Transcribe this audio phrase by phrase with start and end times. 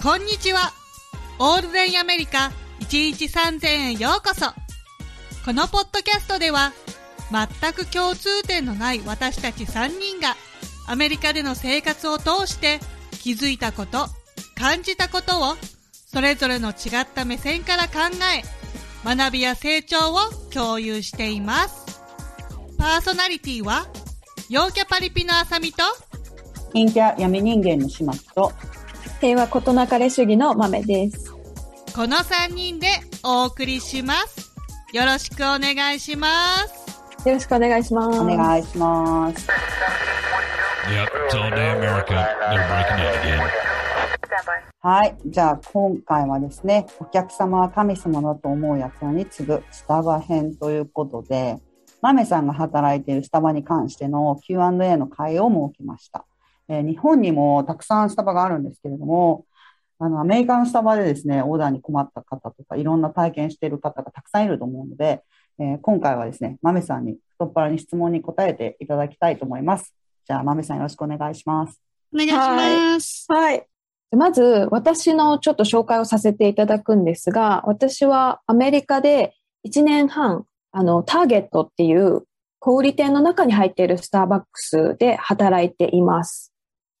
[0.00, 0.72] こんにちは。
[1.40, 2.52] オールデンアメリカ
[2.82, 4.46] 1日3000円ようこそ。
[5.44, 6.72] このポッドキャストでは、
[7.32, 10.36] 全く共通点のない私たち3人が、
[10.86, 12.78] アメリカでの生活を通して
[13.10, 14.06] 気づいたこと、
[14.54, 15.56] 感じたことを、
[15.92, 17.98] それぞれの違った目線から考
[18.36, 18.44] え、
[19.04, 20.18] 学びや成長を
[20.52, 22.00] 共有しています。
[22.78, 23.88] パーソナリティは、
[24.48, 25.82] 陽キャパリピのあさみと、
[26.72, 28.52] 陰キャ闇人間の始末と、
[29.20, 31.32] 平和ことなかれ主義の豆です。
[31.94, 32.86] この3人で
[33.24, 34.54] お送りします。
[34.92, 37.28] よろしくお願いします。
[37.28, 38.20] よろしくお願いします。
[38.20, 39.48] お願いします。
[44.80, 45.16] はい。
[45.26, 51.58] じゃあ、今回はですね、お客様は神様だと思うやつらに次ぐスタバ編ということで、
[52.00, 56.24] 豆さんが働いているスタバに関しての Q&A の会を設けました。
[56.68, 59.46] えー、日本にもたくさんスタバがあるんですけれども、
[59.98, 65.24] あの、アメリカのスタバでですね、オーダーに困った方とか、いろんな体験している方がたくさんいると思うので、
[65.58, 69.94] えー、今回はですね、豆さんに太っ腹に質問に答えていただきたいと思います。
[70.26, 71.80] じゃあ、豆さんよろしくお願いします。
[72.14, 73.26] お願いします。
[73.28, 73.56] はい。
[73.56, 73.66] はい
[74.10, 79.34] まず、私のちょっと紹介をさせていただくんですが、私はアメリカで
[79.66, 82.22] 1年半、あの、ターゲットっていう
[82.58, 86.47] 小売店の中に入っているスターバックスで働いています。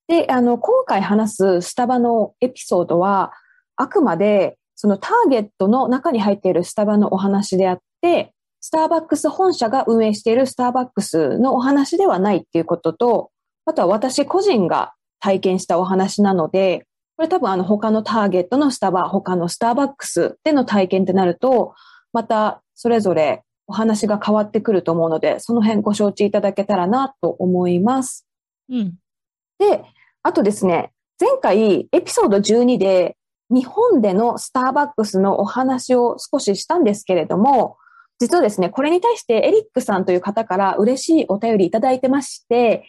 [0.08, 3.32] で、あの、今回話すスタバのエピソードは、
[3.76, 13.30] あくまで、そのターゲットの中に入っているスタバのお話であって、スターバックス本社が運営しているスターバックスのお話ではないっていうことと、
[13.66, 21.74] あとは私個人が体験したお話なので、これ多分あの他のターゲットのスタバ、他のスターバックスでの体験ってなると、
[22.12, 28.26] またそれぞれお話が変わってくると思うので、その辺ご承知いただけたらなと思います。
[28.70, 28.94] うん。
[29.58, 29.82] で、
[30.22, 33.16] あとですね、前回エピソード12で
[33.50, 37.76] 日本でのスターバックスのお話を少ししたんですけれども、
[38.18, 42.84] 実はですね、これに対してエリックさんという方から嬉しいお便りいただいてまして、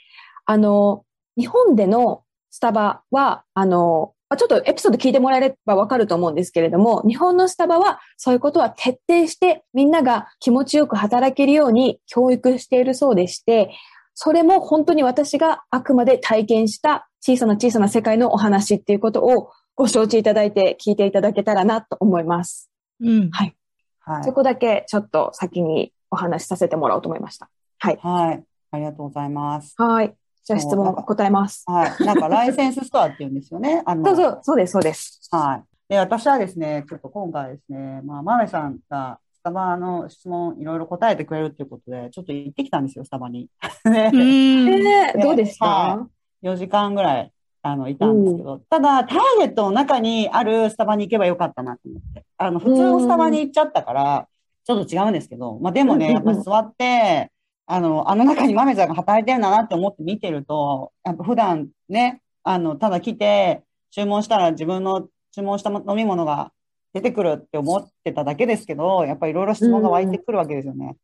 [0.45, 1.05] あの、
[1.37, 13.71] 日本でのスタバは、あの、ちょっとエピソード聞いてもらえればわかると思うんですけれども、日本のスタバはそういうことは徹底してみんなが気持ちよく働けるように教育しているそうでして、
[14.13, 22.69] それも本当に私があくまで体験した小さな小さな世界のお話っていうことをご承知いただいて聞いていただけたらなと思います。
[23.01, 23.29] うん。
[23.31, 23.55] はい。
[23.99, 27.49] はい、そこだけちょっと先にお話しさせてもらおうと思いました。
[27.77, 27.99] はい。
[28.01, 28.43] はい。
[28.71, 29.75] ありがとうございます。
[29.77, 30.15] はい。
[30.43, 31.63] じゃあ質問答えます。
[31.67, 32.03] はい。
[32.05, 33.83] なんかライセンスストアって言うんですよね。
[33.85, 35.29] あのそうそう、そうです、そうです。
[35.31, 35.63] はい。
[35.89, 43.49] で、私はですね、ちょっと今回ですね、まあ、マメさんがスタバの質問いろいろ答えてくれるっていうことで、ちょっと行ってきたんですよ、スタバに。
[43.85, 46.07] ね、えー、 どうでした、
[46.41, 52.25] ?4 時間ぐらいあの、いたんですけど、ただ、ターゲットの中にあるスタバに行けばよかったなと思って。
[52.37, 54.27] あの、普通のスタバに行っちゃったから、
[54.63, 57.31] ちょっと違うんですけど、まあでもね、やっぱ座って、
[57.65, 66.51] あの、あの中に豆さんが働いてるんだなって思って見てると、やっぱ普段ね、あの、ただ来て、注文したら自分の注文した飲み物が
[66.93, 70.95] 出てくるって思ってただけですけど、やっぱりいろいろ質問が湧いてくるわけですよね。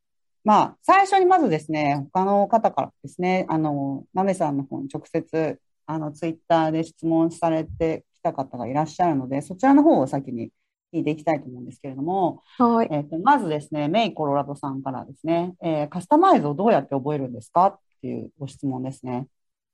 [0.45, 10.49] まあ、最初にまずですね、他の方からですね、あの、豆さんの方に直接あの、ツイッターで質問されてきた方がいらっしゃるので、そちらの方を先に
[10.93, 12.87] 聞いていきたいと思うんですけれども、はい。
[12.91, 17.67] えっ、ー、と、まずですね、メイコロラドさんからですね、えー、カスタマイズをどうやって覚えるんですか？
[17.67, 19.27] っていうご質問ですね。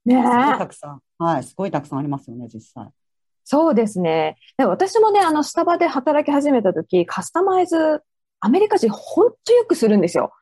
[0.04, 1.00] ねすごいたくさん。
[1.18, 2.88] はい、すごいたくさんありますよね、実際。
[3.44, 4.36] そうですね。
[4.56, 8.02] で私もね、あの、スタバで働き始めた時、カスタマイズ、
[8.40, 10.32] アメリカ人ほんとよくするんですよ。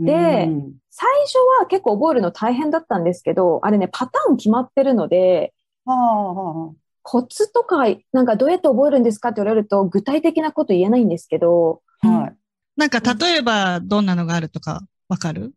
[0.00, 0.48] で、
[0.90, 5.52] 最初は結構覚えるの大変だったんですけど、あれね、パターン決まってるので、
[5.84, 12.36] はあはあ、コツとか、なんかどうやって覚えるんですかって言われると、具体的なこと言えないんですけど、はい。
[12.76, 15.52] なんか例えばどんなのがあるとかわかる？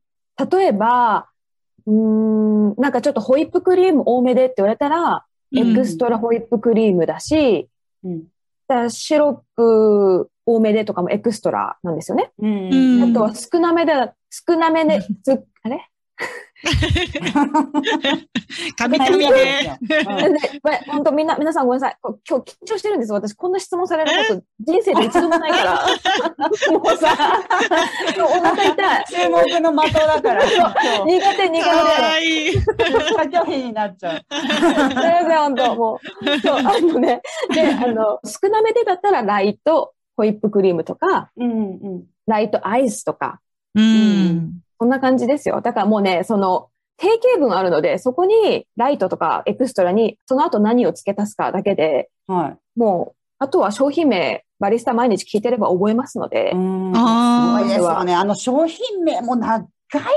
[0.51, 1.29] 例えば、
[1.85, 7.69] うん、なんかちょっとホイップクリーム多めでって言われたら、うん、エクストラホイップクリームだし、
[8.03, 8.23] うん、
[8.67, 12.31] だシロップ多めでとかもエクストラなんですよね。
[12.39, 13.93] うん、あとは少なめで、
[14.29, 14.99] 少なめで、
[15.63, 15.89] あれ？
[18.77, 19.27] 神々で。
[20.87, 21.97] 本当みんな、皆さんごめんなさい。
[22.27, 23.11] 今日緊張してるんです。
[23.11, 25.73] 私、こんな質問されること人生で一度もないから。
[26.71, 27.15] もうさ、
[28.17, 29.05] お腹痛い。
[29.09, 30.43] 注目の的だから。
[30.45, 30.55] 苦
[31.35, 31.69] 手、苦手。
[31.69, 32.51] かわいい。
[32.57, 34.17] 拒否になっちゃう。
[34.17, 34.23] すい
[34.95, 36.39] ません、本当もう。
[36.39, 37.21] そう、あのね、
[37.53, 43.39] で、あの、少なめでだったらライト、ホイップクリームとか、うんうん、ライトアイスとか、
[43.75, 45.61] うん、こんな感じですよ。
[45.61, 52.79] だからもうね、その、定型文あるので、そこにライトとかエクストラに、その後何を付け足すかだけで、はい。
[52.79, 56.93] もう、あとは商品名、バリスタ毎日聞いてれば覚えますので、うん。
[56.95, 58.15] あーすごいですよね。
[58.15, 59.67] あの商品名も長い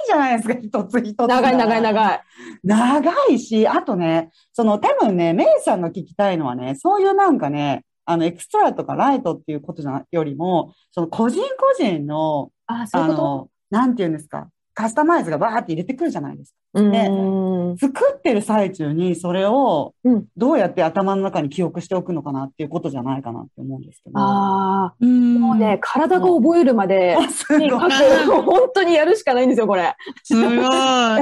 [0.06, 1.26] じゃないですか、一つ一つ。
[1.26, 2.20] 長い長い長い。
[2.62, 16.56] 長いし、あとね、その多分ね、メイさんが聞きたいのはね、そういうなんかね、あの、エクストラとかライトっていうことじゃよりも、その個人個人の、あ、そういうなんていうんですか、カスタマイズがバーって入れてくるじゃないですか。
[16.80, 17.78] とうねーん。
[17.78, 24.18] 作ってる最中にそれをうんどうやって頭の中に記憶しておくのかなっていうことじゃないかなって思うんですけど。
[24.18, 29.94] ああ、うんもうね、体が覚えるまで、本当にやるしかないんですよ、これ。
[30.22, 30.54] すごい。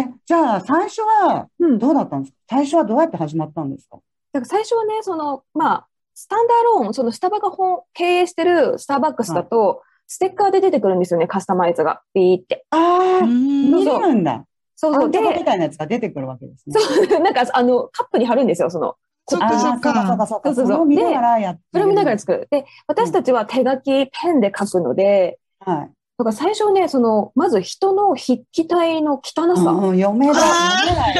[0.00, 1.48] え、じゃあ最初は
[1.78, 2.38] どうだったんですか？
[2.50, 3.98] 最初はどうやって始まったんですか？
[4.32, 12.02] から最初はね、その、まあ、スタンダーローン、そのスタバが本経営してるスターバックスだと、ステッカーで出てくるんですよね、カスタマイズが。
[12.14, 12.64] ピーって。
[12.70, 14.44] ああ、うん見れるんだ。
[14.76, 15.10] そうそう。
[15.10, 16.74] でみたいなやつが出てくるわけですね。
[16.78, 18.96] そうなんか、あの、カップに貼るんですよ、その。
[19.26, 20.26] そっかそうかそう。
[20.26, 20.50] そうか。
[20.50, 22.20] そうそうそうそれを見ながらやってそれを見ながらる。
[22.20, 22.48] 作る。
[22.50, 25.90] で、私たちは手書き、ペンで書くので、はい。
[26.16, 29.72] だから最初ね、その、まず人の筆記体の汚さ。
[29.72, 30.34] もうん、読めない。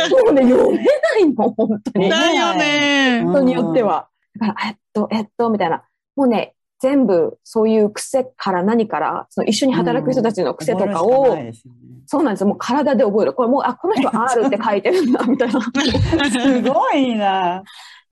[0.08, 0.52] 読めない。
[0.52, 2.11] うね、読めないの、本当に。
[2.11, 3.23] だよね。
[3.23, 4.08] 人によっては。
[4.38, 5.82] だから、えっと、えっと、みたいな。
[6.16, 12.48] もうね、全部そういう癖から何から、その一緒に働く人たちの癖とかをかない、ですよねそうなんですよ。
[12.48, 13.32] もう体で覚える。
[13.32, 15.60] これもう、あ、この人 R って書いてるんだ、みたいな。
[16.31, 17.62] すごいな。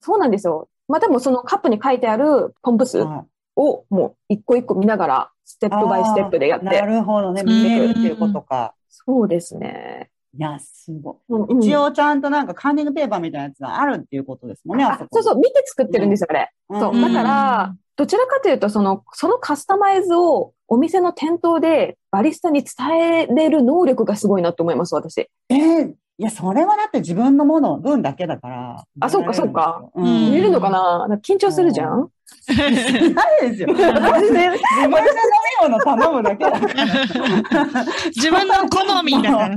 [0.01, 0.67] そうなんですよ。
[0.87, 6.81] まあでもそのカップに書いてあるポンプ数はをもう一個一個見ながら、ステップバイステップでやっいなて。
[6.81, 7.43] るほどね。
[7.43, 8.73] 見れるっていうことか。
[8.89, 10.09] そうですね。
[10.35, 10.41] い。
[10.41, 11.19] や、すご
[11.51, 11.57] い。
[11.59, 13.41] 一応ちゃんとなんかカンニングペーパーみたい。
[13.41, 14.19] なやつがあるってい。
[14.19, 15.07] うことですもんね、あそこ。
[15.13, 16.49] そうそう、見て作ってるんですよ、あれ。
[16.69, 17.01] そう。
[17.01, 18.53] だから、どちらかとい。
[18.53, 24.41] うと、その、そのカスタマイズをお店の店頭でバリスタに伝えれる能力がすごい。
[24.41, 24.75] なと思い。
[24.75, 25.29] ます、私。
[25.49, 25.95] えーい。
[26.17, 28.83] や、それはだって自分のもの、分だけだから。
[28.99, 29.89] あそうかそうか。
[29.95, 30.31] うん。
[30.31, 32.09] 見えるのかな緊張するじゃん
[32.45, 33.67] ないですよ。
[33.73, 36.85] 自分で飲み物頼むだけだから。
[38.15, 39.55] 自分の好みだから。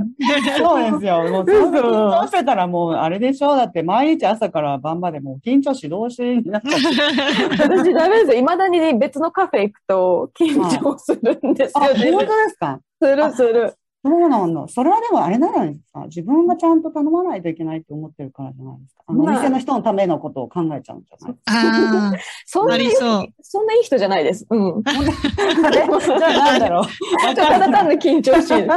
[0.57, 1.23] そうですよ。
[1.29, 3.55] もう、そう緊張してたらもう、あれでしょ？
[3.55, 7.63] だって、毎日朝から晩までもう緊張指導しになっちゃって。
[7.63, 8.41] 私ダメですよ。
[8.41, 11.95] 未だに別のカフェ行くと緊張するんですあ、よ。
[12.13, 12.79] 本当ですか？
[13.01, 13.73] するする。
[14.07, 14.67] そうなんだ。
[14.69, 19.03] それはでもあれなんですか自分がちゃんと頼まないといけないって思ってるからじゃないですか。
[19.07, 21.35] あの、おまあ店の人のためのことを考えちゃうんじゃない？
[21.45, 24.45] ああ、そんなにそうそんないい人じゃないです。
[24.49, 24.81] うん。
[24.87, 27.35] あれじゃあなんだろう。
[27.35, 28.67] ただ単に緊張しい。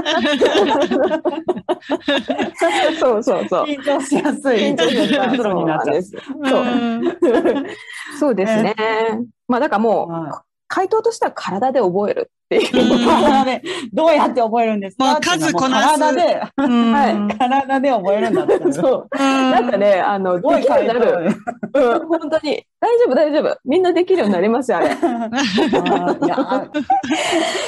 [2.99, 3.65] そうそうそう。
[3.65, 4.59] 緊張しやすい。
[4.59, 5.38] 緊張しやすい。
[5.38, 6.17] そうです。
[6.32, 7.03] うん
[8.19, 8.75] そうですね。
[9.49, 12.94] まあだからもう、は回答としては体で覚えるっていう。
[12.94, 13.62] うんい体で、
[13.93, 15.19] どうやって覚えるんですか？
[15.20, 19.17] 数こなす体で、うんはい体で覚えるんだってそう。
[19.19, 21.25] なんかね、あの、でごいきるようになる。
[21.31, 21.37] ね。
[21.75, 22.64] うん、本当に。
[22.81, 23.58] 大丈夫、大丈夫。
[23.64, 24.90] みんなできるようになりますよ、あれ。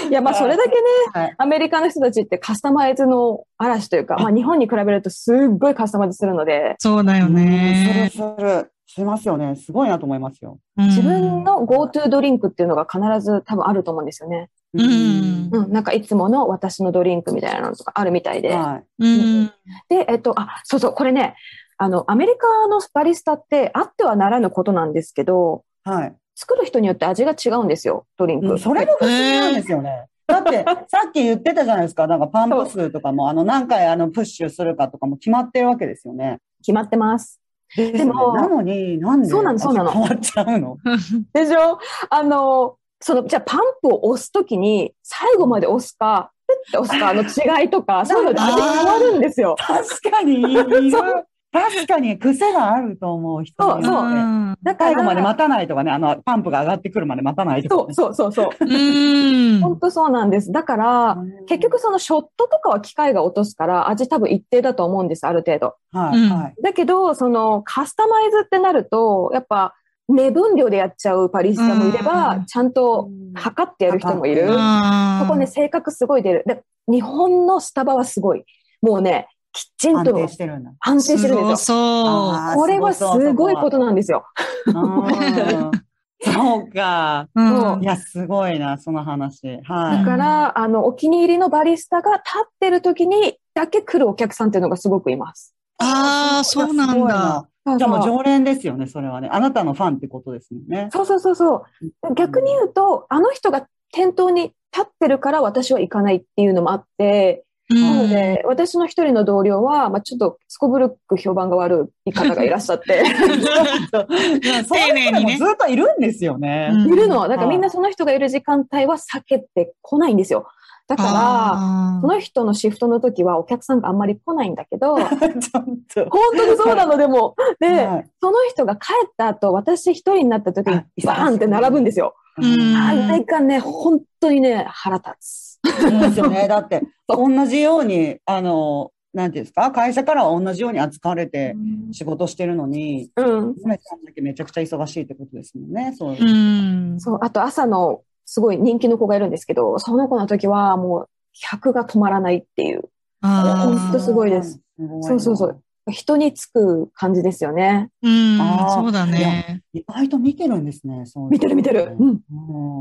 [0.09, 0.77] いや、まあ、それだけね、
[1.13, 8.11] はいアメリカの人たちってカスタマイズの嵐というか、まあ、日本に比べるとすっごいカスタマイズするので、そうだようんね。
[8.13, 8.71] するする。
[8.95, 9.57] しますよね。
[9.57, 10.59] すごいなと思いますよ。
[10.77, 14.51] 自分の GoTo ドリンクっていうのが必ず多分あると思うんですよね。
[14.75, 18.55] うんうん、なんかいつもの私のドリンクみたいなのとかあるみたいで。
[18.55, 18.85] はい。
[18.99, 19.47] うん。
[19.89, 21.37] で、えっと、あ、そうそう、これね、
[21.79, 26.17] あの、アメリカのバリスタってあってはならぬことなんですけど、はい。
[26.35, 28.47] 作る人によって味が違うんですよ、ドリンク。
[28.47, 30.07] うんそれが不思議なんですよね。
[30.27, 32.07] だって、 さっき言ってたじゃないですか。
[32.07, 36.39] なんかパンプ数とかも、あの、何回あの、プッシュするかとかも決まってるわけですよね。
[36.61, 37.42] 決まってます。
[37.77, 40.77] ででもなのに、なんでそうなのそうなの味変わっちゃうの？
[41.33, 41.79] でしょ？
[42.11, 47.23] あの、その、じゃあパンプを押すときに、最後まで押すか、プッて押すかの
[47.63, 49.57] 違いとか、そういうので味変わるんですよ。
[49.59, 50.93] 確かに、いる。
[51.53, 58.65] 確かに癖があると思う人そううんだから、最後まで待たないとかね、あの、パンプが上がってくるまで待たないとか、そうそうそうそう。
[58.65, 59.61] うん。
[59.63, 60.51] 本当そうなんです。
[60.51, 65.75] だから、結局そのショットとかは機械が落とすから、味多分一定だと思うんです、ある程度。
[65.93, 66.63] はい。
[66.63, 69.75] だけど、そのカスタマイズってなると、やっぱ、
[70.09, 74.49] 目分量でやっちゃうパリスタもいれば、うんちゃんと測ってやる人もいる。
[74.49, 76.45] そこね、性格すごい出る。
[76.47, 78.45] で日本のスタバはすごい。
[78.81, 80.73] もうね、きっちん安と定してるんだ。
[80.81, 81.77] 安定してるんですよ。
[81.77, 83.05] そうこれはす
[83.35, 84.25] ごいことなんですよ。
[84.67, 85.71] うん
[86.25, 87.29] そうか。
[87.37, 87.77] そう。
[87.79, 89.61] んいや、すごいな、その話。
[89.65, 89.99] はい。
[89.99, 95.57] だから、あの、お気に入りのバリスタが立ってる時にだけ来るお客さんっていうのがすごくいます。
[95.79, 97.49] ああ、そうなんだ。
[97.77, 99.29] じゃあもう常連ですよね、それはね。
[99.33, 100.89] あなたのファンってことですもんね。
[100.93, 101.65] そうそうそうそ
[102.11, 102.15] う。
[102.15, 113.03] 逆に言うと、あの人が店頭に立ってるから私は行かないっていうのもあって、なので、私の一人の同僚は、まあ、ちょっとすこぶるく評判が悪い方がいらっしゃって、
[114.69, 115.37] 丁寧にね。
[115.39, 116.71] ずっといるんですよね。
[116.73, 117.29] うんいるの。
[117.29, 120.47] だからみんなその人がいる時間帯は避けてこないんですよ。
[120.95, 124.97] だから、あその人のシフトの時はお客さんがあんまり来ないんだけど。
[125.01, 125.09] 本
[125.49, 127.35] 当にそうなのでも。
[127.61, 132.15] で、はいその人が帰った後、私一人になった時にあバーンって並ぶんですよ。
[132.37, 135.61] うんあれがね、本当にね、腹立つ。
[135.81, 136.47] そうですよね。
[136.49, 141.55] だって、同じように、あの、なんていうんですか、会社からは同じように扱われて
[141.93, 143.55] 仕事してるのに、うん。
[143.63, 145.95] 梅さんだけめちゃくちゃ忙しいってことですもんね。
[145.97, 146.13] そう。
[146.13, 146.97] うん。
[146.99, 152.89] そう、あと朝のすごい人気の子がいるんですけど、その子の時はもう客が止まらないっていう。
[153.21, 154.61] あーほんとすごいです。
[155.03, 155.63] そうそうそう。
[155.91, 157.91] 人につく感じですよね。
[158.03, 158.39] うん
[158.71, 159.63] そうだね。
[159.73, 161.07] 意外と見てるんですね。
[161.07, 161.97] そう見てる見てる。
[161.99, 162.09] うん。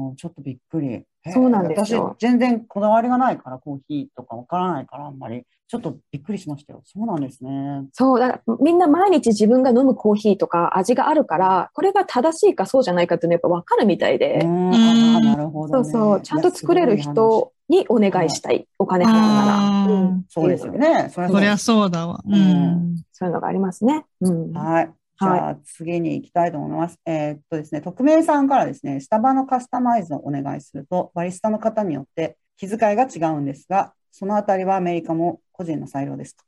[0.10, 1.03] うん、ちょっとびっくり。
[1.31, 5.43] そうなんですよ私、全然こだわりがないから、コーヒーとかわからないから、あんまり。
[5.67, 6.81] ちょっとびっくりしましたよ。
[6.84, 7.86] そうなんですね。
[7.93, 14.41] そう、だからみんな毎日自分が飲むコーヒーとか味があるから、これが正しいかそうじゃないかっていうのはやっぱ分かるみたいで。
[14.43, 15.84] あーなるほど、ね。
[15.86, 18.68] そうそう、ちゃんと作れる人にお願いしたい。
[18.78, 20.24] お金払うなら。
[20.30, 20.74] そうですよ。
[20.74, 21.10] ね。
[21.10, 22.22] そりゃそうだわ。
[22.28, 23.04] うん。
[23.12, 24.06] そういうのがありますね。
[24.20, 24.51] うん。
[24.51, 24.94] はい。
[25.20, 27.00] じゃあ、次に行きたいと思います。
[27.06, 36.44] えーっとですね、匿名さんからですね、スタバのカスタマイズをお願いすると、バリスタの方によって気遣いが違うんですが、そのあたりはアメリカも個人の裁量ですか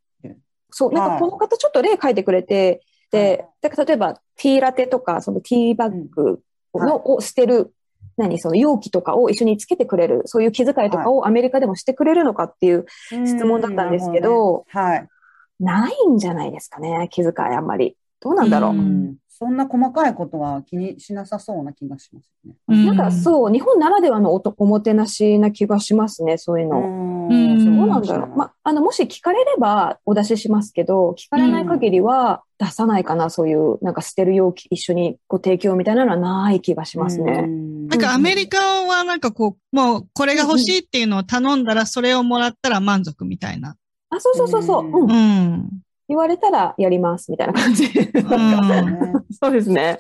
[0.72, 6.42] そう、なんはいかこの方ちょっと例書いてくれて、で、例えばティーラテとか、そのティーバッグ
[6.74, 7.74] うんの、を捨てる、
[8.18, 15.08] 何、その容器とかを一緒につけてくれる、そういう気遣いとかをアメリカでもしてくれるのかっていう、質問だったんですけどうん
[15.60, 17.96] ないんじゃないですかね、気遣いあんまり。
[18.20, 18.72] どうなんだろう。
[18.72, 22.56] うそんな細かいことは気にしなさそうな気がしますね。
[22.68, 26.80] うんなんかそう、日本ならではのおとおもてなしな気がしますね、そういうの。
[26.80, 28.38] うんどうなんだろう。
[28.38, 37.48] ま、あの、もし聞かれればお出ししますけど、聞かれない限りは出さないかな、そういう、なんか捨てる容器一緒にご提供みたいなのはない気がしますね。
[37.94, 43.76] なんかアメリカはなんかこう、もうこれが欲しいっていうのを頼んだらそれをもらったら満足みたいな。
[44.10, 44.86] あ、そうそうそうそう。
[44.86, 45.70] うんうんうん。
[46.08, 47.86] 言われたらやります、みたいな感じ。
[47.86, 50.00] うん そうですね。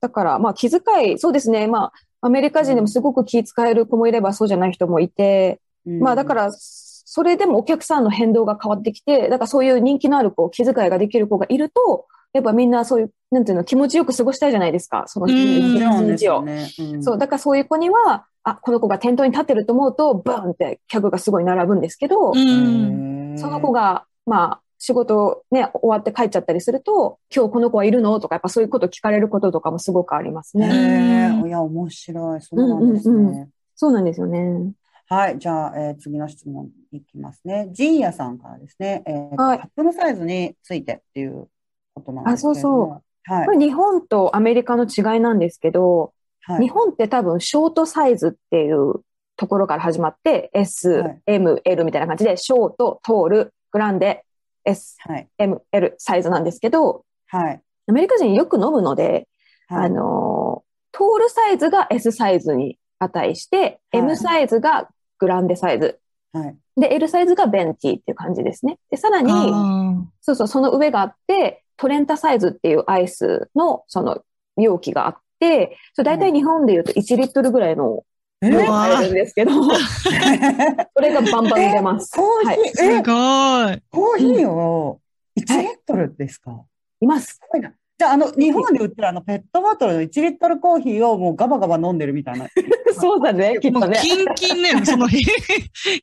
[0.00, 0.80] だから、まあ、気遣
[1.12, 1.66] い、そうですね。
[1.66, 1.92] まあ、
[2.22, 15.78] アメリカ人でもすごく気遣える子もいればそうじゃない人もいて、まあ、だから、それでもお客さんの変動が変わってきて、だからそういう人気のある子、気遣いができる子がいると、やっぱみんなそういう、なんていうの、気持ちよく過ごしたいじゃないですか、そのうんも
[16.16, 23.38] ちろん一日をそう、だからそういう子には、あ、この子が店頭に立ってると思うと、バーンって客がすごい並ぶんですけど、うん。
[23.38, 31.40] その子が、まあ、仕事ね、終わって帰っちゃったりすると、今日この子はいるのとか、やっぱそういうこと聞かれることとかもすごくありますへね。
[31.44, 32.40] え、いや、面白い。
[32.40, 33.14] そうなんですね。
[33.14, 34.72] うんうんそうなんですよね。
[35.08, 35.38] はい。
[35.40, 37.68] じゃあ、えー次の質問いきますね。
[37.72, 39.02] ジーヤさんからですね。
[39.06, 41.48] えーはいカップのサイズについてっていう
[41.94, 42.94] ことなんですけれども。
[42.94, 43.52] あそうはいこ。
[43.52, 46.12] れ日本とアメリカの違いなんですけど、
[46.44, 49.04] はい日本って多分ショートサイズっていう
[49.36, 54.24] ところから始まって、S、はい M、L みたいな感じで、ショート、トール、グランデ、
[54.64, 55.28] S、はい。
[55.38, 57.62] M、L サイズなんですけど、はい。
[57.86, 59.28] アメリカ人よく飲むので、
[59.68, 66.00] はいあの、トールサイズが S サイズに値して、はい M サイズがグランデサイズ。
[66.32, 66.56] はい。
[66.76, 68.78] で、L サイズがベンティっていう感じですね。
[68.90, 74.22] で、さらに、あそうそう、その上があって、トレンタサイズっていうアイスのその
[74.56, 78.04] 容器があって、それ大体日本で言うと1リットルぐらいの
[78.40, 78.50] え？
[78.50, 82.12] 容器が入るんですけど、 それがバンバン入れます。
[82.16, 82.58] コーヒー、はい。
[82.58, 83.02] ーすえ、ごい。
[83.02, 85.00] コーヒーを
[85.40, 86.62] 1リットルですか？
[87.00, 87.34] います。
[87.34, 87.72] すごいな。
[87.98, 92.46] じゃあ、あの、日本で売ってるあの、ペットボトルの1リットルコーヒーをもうガバガバ飲んでるみたいな。
[92.94, 93.98] そうだね、 きっとね。
[94.00, 95.24] キンキンね、その日、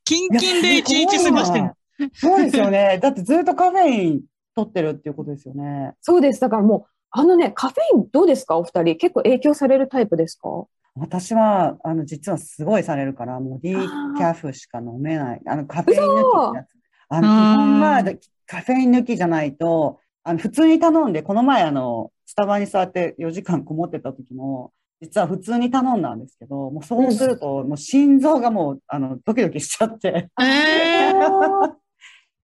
[0.03, 1.71] キンキンで一日過ごしてる。
[2.13, 2.99] そうですよね。
[3.01, 4.21] だってずっとカフェイン
[4.55, 5.93] 取ってるっていうことですよね。
[6.01, 6.39] そうです。
[6.41, 8.57] だからもう、あのね、カフェインどうですか？
[8.57, 8.95] お二人。
[8.97, 10.49] 結構影響されるタイプですか？
[10.95, 15.41] 私は、あの、実はすごいされるから、もうディーキャフしか飲めない。
[15.45, 16.09] あの、カフェイン抜き
[16.49, 16.67] ってやつ。
[17.09, 18.03] あの、基本は
[18.45, 30.29] カフェイン抜きじゃないと、あの、普通に頼んで、この前、あの、スタバに座って4時間こもってた時も、実は普通に頼んだんですけど、もうそうすると、もう心臓がもう、あの、ドキドキしちゃって。
[30.41, 31.73] えー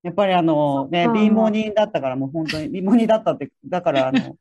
[0.05, 4.37] やっぱりあのね貧乏人だったからもう本当に 貧乏人だったって、だからあの、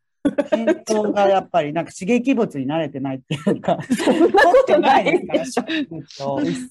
[0.52, 6.68] 心臓がやっぱりなんか刺激物に慣れてないっていうか、 そんなことないですから、一切。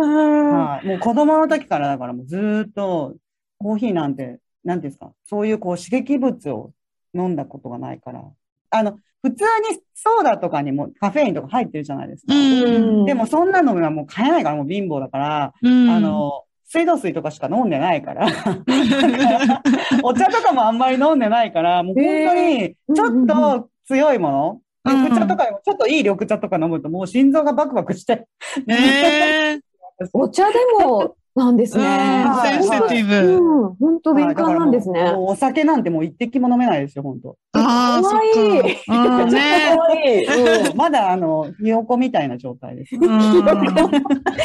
[0.00, 0.86] はい。
[0.86, 3.16] もう子供の時からだからもうずーっと
[3.58, 6.72] コーヒーなんて、なんていうんですか、そういうこう刺激物を
[7.14, 8.24] 飲んだことがないから。
[8.70, 12.34] あの、普通にソーダとかにもカフェインとか入ってるじゃないですか。
[12.34, 18.26] うんでもそんなのはもう買えないからもう貧乏だから、うんあの、水道水とかしか飲んでないから、
[20.02, 28.26] お茶とかもあんまり飲んでないから、もう本当に、ちょっと強いもの、うん緑茶とかちょっといい緑茶とか飲むと、もう心臓がバクバクして、
[28.68, 29.58] え
[30.12, 31.84] お茶でもなんですね。
[31.84, 35.12] うんセンシティブうん、本当敏感なんですね。
[35.16, 37.36] お酒なんてもう一滴も飲めないですよ、本当。
[37.52, 39.22] ああ、そっかわいいか。
[39.22, 39.70] うんね。
[39.70, 40.74] かわいい。
[40.74, 42.96] まだ、あの、ひよこみたいな状態です。
[42.96, 43.20] うん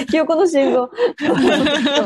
[0.09, 0.89] ひよこの心臓。
[1.17, 1.33] ひよ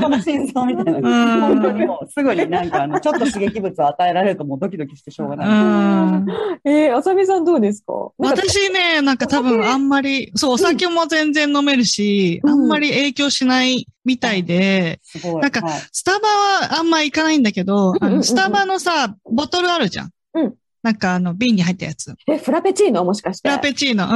[0.02, 0.98] この心臓みたいな。
[0.98, 5.48] うん本当にもうすぐになんか、あの、ちょっと刺激物を与えられるともうドキドキしてしょうがない。
[5.48, 6.26] うん
[6.64, 7.94] えー、あさみさんどうですか？
[8.20, 15.00] 私ね、なんか多分あんまり、そう、お酒も全然飲めるし、うんあんまり影響しないみたいで。
[15.42, 20.12] なんかはいスタバはあんま行かないんだけど、あうんうんうんの、スタバのさ、ボトルあるじゃん。
[20.36, 22.14] うんなんかあの、瓶に入ったやつ。
[22.28, 23.04] え、フラペチーノ？
[23.04, 23.50] もしかして。
[23.50, 24.12] フラペチーノ、うん。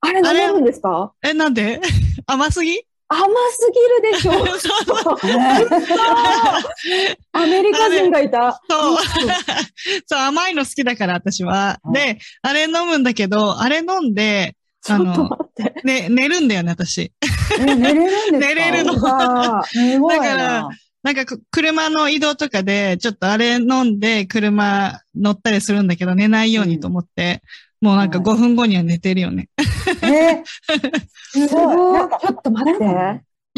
[0.00, 1.12] あれ飲めるんですか？
[1.22, 1.78] え、なんで？
[2.26, 2.80] 甘すぎ？
[3.08, 3.70] 甘す
[4.02, 4.32] ぎるでしょ。
[7.32, 8.60] アメリカ人がいた。
[8.68, 8.96] そう。
[10.06, 11.78] そう、甘いの好きだから、私は。
[11.92, 14.55] で、あれ飲むんだけど、あれ飲んで、
[14.86, 15.80] ちょっと待って。
[15.84, 17.12] ね、寝るんだよね、私。
[17.58, 18.54] え寝れるんですか？
[18.54, 20.68] 寝れるのあすごいだからな。
[21.02, 27.42] なんかく、車の移動とかで、ちょっとあれ飲んで、車乗ったりするんだけど、寝ないようにと思って、
[27.80, 29.48] もうなんかはい5分後には寝てるよね。
[30.02, 30.42] え
[31.30, 31.76] すすごい。
[31.76, 32.18] ごいなんか。
[32.20, 32.84] ちょっと待って。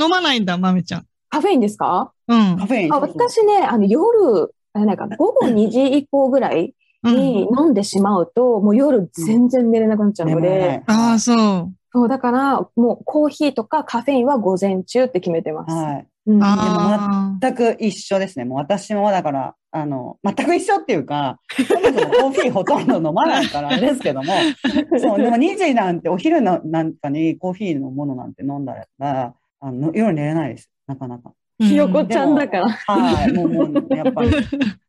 [0.00, 1.06] 飲まないんだ、まめちゃん。
[1.30, 2.12] カフェインですか？
[2.26, 2.56] うん。
[2.58, 2.92] カフェイン。
[2.94, 6.73] あ私ね、あの夜、あなんか午後2時以降ぐらいうん。
[7.05, 11.73] に飲んでしまうと、もう夜全然寝れなくなっちゃうので、ああ、そう。
[11.93, 15.73] そう、だから、もうコーヒーとかカフェインは午前中って決めてます。
[15.73, 16.07] はい。
[16.26, 18.45] うんあ全く一緒ですね。
[18.45, 24.35] もう私もだから、あの、全く一緒っていうか、そもそもコーヒーほとんど飲まないからあれですけども、
[25.00, 30.71] そう、でも2時なんてお昼のなんかにコーヒーのものなんて飲んだら、あの夜寝れないです。
[30.87, 31.33] なかなか。
[31.61, 31.64] あ。
[31.64, 32.69] ひよこちゃんだから。
[32.69, 33.33] はい。
[33.33, 34.31] もう、もう、やっぱり、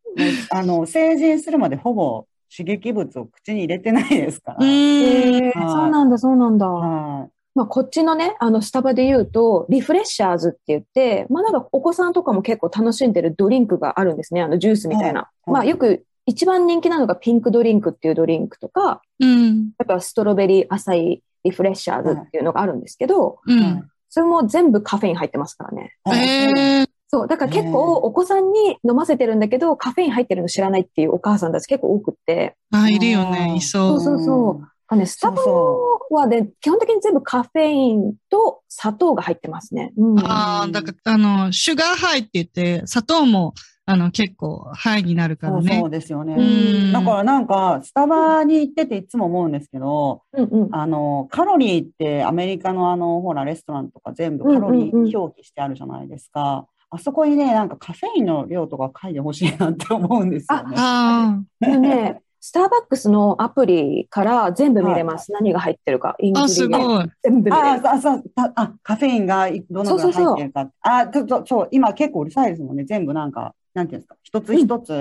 [0.52, 2.26] あの、成人するまでほぼ
[2.56, 4.66] 刺激物を口に入れてないですから。
[4.66, 6.68] えーはいそうなんだ、そうなんだ。
[6.68, 7.30] はい。
[7.56, 14.42] まあ、こっちのね、あの、スタバで言うと、リフレッシャーズって言って、まあ、なんかお子さんとかも結構楽しんでるドリンクがあるんですね。
[14.42, 15.22] あの、ジュースみたいな。
[15.22, 19.72] はいまあ、よく一番人気なのがピンクドリンクっていうドリンクとか、うん。
[19.78, 23.90] あとはストロベリーアサイリフレッシャーズっていうのがあるんですけど、うん。
[24.10, 25.96] それも全部カフェイン入ってますからね。
[26.04, 26.89] はいええ。
[27.12, 27.28] そう。
[27.28, 34.00] だから結構お子さんに飲ませてるんだけど、カフェイン入ってるの知らないっていうお母さんたち結構多くって、あ、いるよね、いそう。
[34.00, 39.94] そうそうあね、スタバそはね、基本的に全部カフェインと砂糖が入ってますね。
[39.98, 40.20] うん。
[40.20, 43.54] ああ、だから、あの、シュガーハイって言って、砂糖も、
[43.86, 45.90] あの、結構、ハイになるからねそうそう。
[45.92, 46.36] ですよね。
[46.36, 50.76] うんだからなんか、スタバに行ってていつも思うんですけど、うんうん。
[50.76, 56.68] あの、カロリーってアメリカのあの、ほら、レストランとか全部カロリー表記してあるじゃないですか。
[56.92, 60.76] あそこにね、なんかカフェインの量とか書いてほしいなって思うんですよね。
[60.78, 65.32] あでね、スターバックスのアプリから全部見れます。
[65.32, 66.16] 何が入ってるか。
[66.20, 66.44] イングあ。
[66.44, 67.12] あ、リッシュすごい。
[67.22, 67.88] 全部見れる。
[67.88, 70.72] ああ、そう、たあ、カフェインがどのぐらい入ってるか。
[70.82, 72.86] あ、ちょっと、そう、今結構うるさいですもんね。
[72.86, 74.16] 全部なんか、なんていうんですか。
[74.24, 74.92] 一つ一つ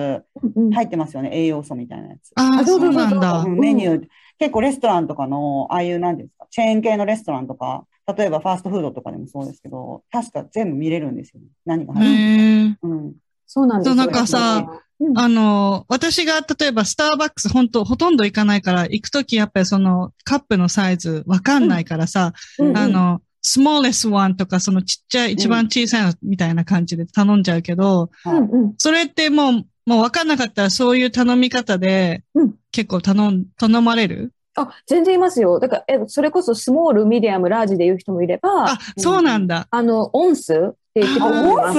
[0.42, 1.30] うんうん入ってますよね。
[1.32, 2.32] 栄養素みたいなやつ。
[2.34, 3.48] ああ、そあそうそううそうなんだう。
[3.48, 7.84] んメニュー、結構レストランとかの、ああいう、なんていうんですか、チェーン系のレストランとか、
[8.16, 11.46] 例えばファーストフードとかでもそうですけど、確か全部見れるんですよね。
[11.66, 12.76] 何がへ入ってるえ。
[12.82, 13.12] うん。
[13.46, 13.90] そうなんですよ。
[13.90, 28.74] そうなんかさうん、あの、私が例えばスターバックス本当ほとんど行かないから、行くときやっぱりそのカップのサイズわかんないからさ、うんうんあの、 smallest one とかそのちっちゃい、一番小さいのみたいな感じで頼んじゃうけど、はいうんうん。
[28.76, 29.52] それってもう、
[29.86, 34.32] もうわかんなかったらそういう頼み方でうん結構頼ん、頼まれる？
[34.60, 35.58] あ、全然いますよ。
[35.60, 39.66] だから、え、それこそスモール、ミディアム、ラージで言う人もいれば、あ、そうなんだ。
[39.70, 40.54] あの、オンス？
[40.54, 40.56] っ
[40.94, 41.26] て言ってる。
[41.26, 41.78] オンス、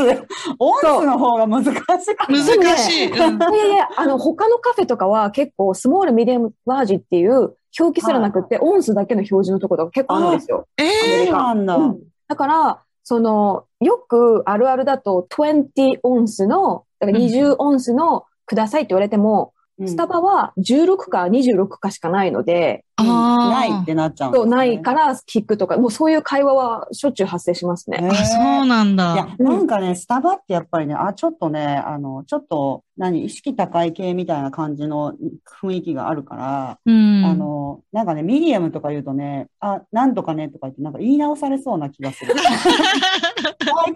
[0.60, 2.78] オンスの方が難しいかも難ね。
[2.78, 3.08] しい。
[3.08, 10.68] うんいやいや、あの、他のカフェとかは結構、スモール、ミディアム、ラージっていう表記すらなくて、オンスだけの表示のところが結構あるんですよ。
[10.78, 27.98] ええなんだうんだから、その、よくあるあるだと、20オンスの、だから20オンスのくださいって言われても、うんスタバは16か26かしかないので、ないってなっちゃうんですそうねないから聞くとか、もうそういう会話はしょっちゅう発生しますね。
[28.00, 35.14] そうなんいやだ。、なんかね、スタバってやっぱりね、あ、ちょっとね、あの、ちょっと、何、意識高い系みたいな感じの
[35.62, 37.26] 雰囲気があるから、うん。
[37.26, 42.36] あの、なんかね、ミディアムとか言うとね、あ、なんとかねとか言って、なんか言い直されそうな気がする。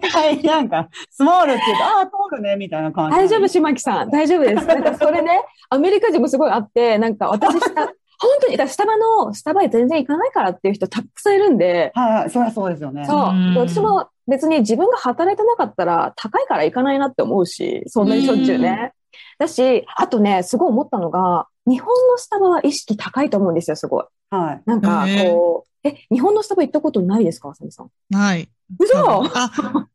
[0.10, 3.16] 回、なんか、スモールって言うと、あ、通るね、みたいな感じ。
[3.16, 4.10] 大丈夫、島木さん。
[4.10, 4.66] 大丈夫です。
[4.66, 7.92] なんかそれね、アメリカ人もすごいあって、なんか私した、
[8.24, 13.04] 本当に、だスタバの、スタバへ全然行かないからっていう人たくさんいるんで、はいはい、そりゃそうですよね。
[13.06, 13.16] そう
[13.58, 18.92] 私も別に自分が働いてなかったら高いから行かないなって思うし、そんなにしょっちゅうね。
[19.38, 24.04] だし、あとね、すごい思ったのが、日本のスタバは意識高いと思うんですよ、すごい。
[24.30, 24.62] はい。
[24.66, 27.90] なんか、こう、え、日本のスタバ行ったことないですか、あさみさん？
[28.10, 28.48] ない。
[28.78, 29.50] 嘘あ、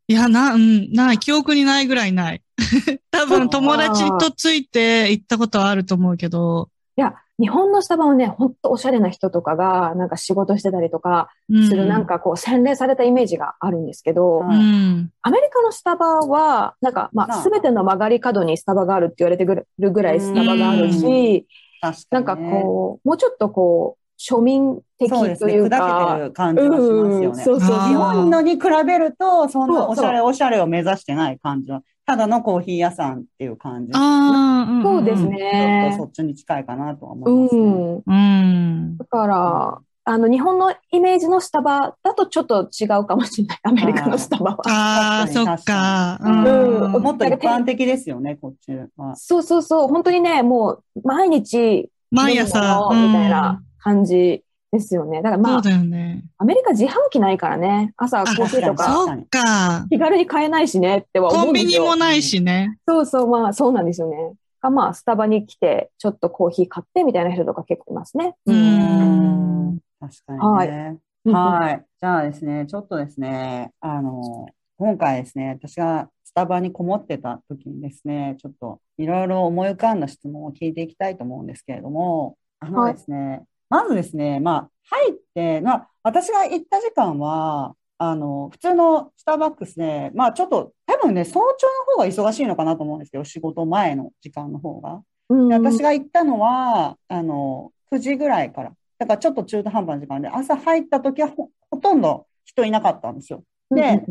[0.08, 1.18] いや、な、うん、ない。
[1.18, 2.42] 記憶にないぐらいない。
[3.12, 6.70] 多分友達とついて行ったことはあると思うけど。
[6.96, 14.52] いや、日本のスタバはね、ほんとおしゃれな人とかが、なんか仕事してたりとかうする、なん、かこう、洗練されたイメージがあるんですけど、うん。
[14.52, 15.10] うん。
[15.22, 17.42] アメリカのスタバは、なんか、まあ、まあ。
[17.42, 21.48] すべての曲がり角にスタバがあるって言われてるぐらいスタバがあるし、
[21.82, 25.54] 確かなんかこう、もうちょっとこう、庶民的そうですね。
[25.54, 27.38] という砕けてか、る感じがしますようん。
[27.38, 27.44] ね。
[27.44, 27.88] そうそう。
[27.88, 33.92] 日本のに比べると、そんなそうおしゃれおしゃれを目指してない感じは、ただのコーヒー屋さんっていう感じ。
[33.94, 35.22] ああ、んそうです。
[35.22, 36.06] ちょっとねそ。
[36.06, 37.62] っちに近いかなとは思ういますね。
[37.62, 38.04] ん。
[38.04, 38.98] うん。
[38.98, 43.60] だから、あの、日本のイメージのスタバだとちょっと違うかもしれない。
[43.62, 44.62] アメリカのスタバは。
[44.66, 46.20] ああ、そ確かにっか。
[46.24, 49.16] うんうんもっと一般的ですよね、こっちは。
[49.16, 49.88] そうそうそう。
[49.88, 55.22] 本当にね、もう、毎日、毎朝みたいな感じですよね。
[55.22, 56.24] だからまあ、そうだよね。
[56.38, 57.94] アメリカ自販機ないからね。
[57.98, 59.88] 朝コーヒーとあかそっか。
[59.90, 61.84] 気軽に買えないしねっては思コンビうんですよ。
[61.84, 62.78] ニもないしね。
[62.88, 64.34] そうそう、まあそうなんですよね。
[64.62, 68.36] がまあ、スタバに来て、ちょっとコーヒー買ってみたいな人とか結構いますね。
[68.46, 68.54] う。
[68.54, 69.80] うんん。
[70.00, 70.98] 確かにはいね。
[71.26, 71.86] うんはい。
[72.00, 95.02] じゃあですね、ちょっとですね、あの、今回ですね、私がスタバにこもってた時にですね、ちょっといろいろ思い浮かんだ質問を聞いていきたいと思うんですけれども、あのですね、まずですね、まあ、入って、まあ、私が行った時間は、あの、普通のスターバックスで、まあ、ちょっと、多分ね、早朝の方が忙しいのかなと思うんですけど、仕事前の時間の方が。
[95.30, 98.72] うんで私が行ったのは、あの、9時ぐらいから。
[98.98, 103.44] だからちょっと中途半端な時間で、朝入った時はほほとんど人いなかったんですよ。
[103.70, 104.04] で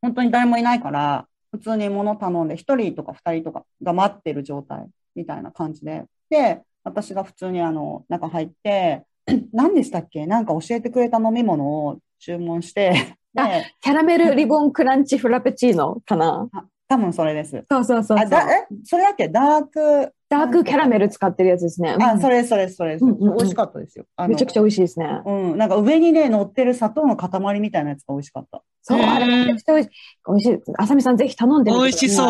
[0.00, 6.04] 本当に誰もいないから、普通に物頼んで、1人とか2人とかが待ってる状態みたいな感じで。
[6.30, 9.04] で、私が普通にあの、中入って、
[9.52, 10.26] 何でしたっけ？
[10.26, 13.16] なんか教えてくれた飲み物を注文して、
[13.80, 16.48] キャラメル リボンクランチフラペチーノかな？
[16.52, 17.64] あ多分それです。
[17.70, 19.28] そうそうそうそうあ、だ、え、それだっけ？
[19.28, 21.94] ダーク、ダークキャラメル使ってるやつですね。
[22.00, 24.06] あ、うんそれ、それ、それ、それうんうんうん美味しかったですよ。
[24.26, 25.20] めちゃくちゃ美味しいですね。
[25.26, 28.62] うん、なんか上にね、乗ってる砂糖の塊みたいなやつが美味しかった。
[28.80, 29.94] そう、あれめちゃくちゃ美味しい。
[30.26, 30.72] 美味しいです。
[30.78, 32.26] あさみさんぜひ頼んでみて美味しそう。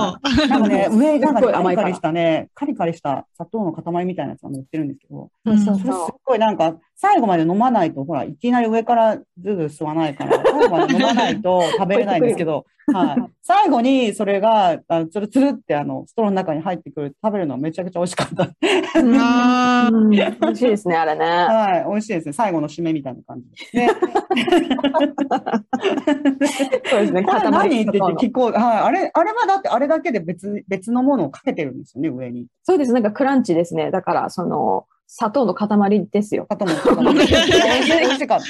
[0.48, 13.32] なんかね、上、なんかすっごいねカリカリしたね、カリカリした砂糖の塊みたいなやつが乗ってるんですけど、そうそうそれすっそごいなんか、最後まで飲まないと、ほら、いきなり上からずず吸わないから、最後まで飲まないと食べれないんですけど、 はい。
[13.42, 18.50] 最後にそれが、あのつるつるってあの、ストローの中に入ってくる、食べるのはめちゃくちゃ美味しかった。
[18.94, 21.24] 美味しいですね、あれね。
[21.24, 21.90] はい。
[21.90, 22.32] 美味しいですね。
[22.32, 23.86] 最後の締めみたいな感じで。
[23.86, 23.88] で
[26.88, 28.52] そうですね、 塊何って聞こう。
[28.52, 28.78] はい。
[28.80, 32.46] あれ、あれはだってあれだけで別、別のものをかけてるんですよね、上に。
[32.62, 33.90] そうです、なんかクランチですね。
[33.90, 36.46] だから、その、砂糖の塊ですよ。
[36.48, 37.34] あとも、美味しい
[38.00, 38.46] 美味しかった。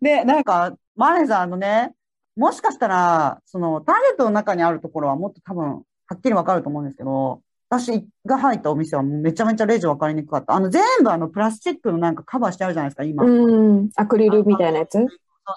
[0.00, 1.92] で、なんか、マネさん、あのね、
[2.36, 10.54] もしかしたら、その、ターゲットの中にあるところはもっと多分、はっきりわかると思うんですけど、私が入ったお店はもうめちゃめちゃレジわかりにくかった。
[10.54, 13.24] あの、全部あの、プラスチックのなんかカバーしてあるじゃないですか、今。
[13.24, 14.92] うん、アクリルみたいなやつ？
[14.98, 15.06] そう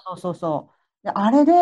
[0.06, 0.70] そうそうそ
[1.04, 1.06] う。
[1.06, 1.54] で、あれで、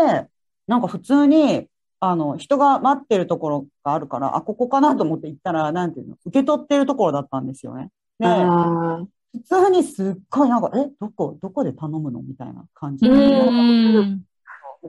[0.67, 1.67] なんか普通に、
[1.99, 7.89] あの、人が待ってるところがあるから、あ、ここかなと思って行ったら、なんていうの、受け取ってるところだったんですよね。
[8.19, 12.21] で、あ普通にすっごいなんか、え、どこ、どこで頼むの？
[12.21, 13.05] みたいな感じ。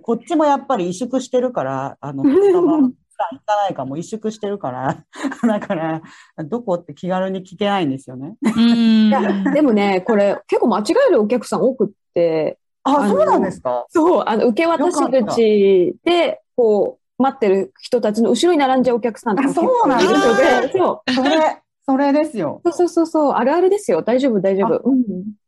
[0.02, 2.22] こっちもやっぱり萎縮してるから、あの、
[3.20, 5.04] スタバ行かないかも萎縮してるから、
[5.46, 6.02] だから、
[6.44, 8.36] どこって気軽に聞けないんですよね。
[8.42, 9.20] うんいや、
[9.52, 13.86] でもね、これ結構間違えるお客さん多くって、あ、あのそうなんですか？
[13.88, 21.12] そう、あの、受け渡し口で、こう、待ってる人たちの後ろに並んじゃうお客さんとそうなん結構いるのだで、そう。
[21.12, 22.62] それ、それですよ。
[22.64, 24.02] そうそうそうそう、あるあるですよ。
[24.02, 24.80] 大丈夫、大丈夫。
[24.88, 25.04] うん、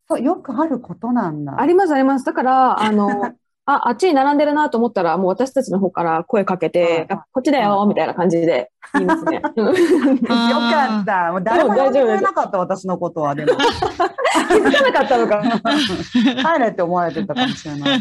[0.09, 1.59] そうよくあることなんだ。
[1.59, 2.27] あります、あります。
[2.27, 3.09] だから、あの、
[3.65, 9.41] あ、あっちに並んでるなと思ったら、もう私たちの方から声かけて、はいあこっちだよ、みたいな感じで言いますね。
[9.57, 11.33] うんよかった。
[11.33, 13.35] もう誰も呼んでくれなかった、私のことは。
[13.35, 15.43] でも、気づかなかったのか。
[16.55, 18.01] 帰れって思われてたかもしれない。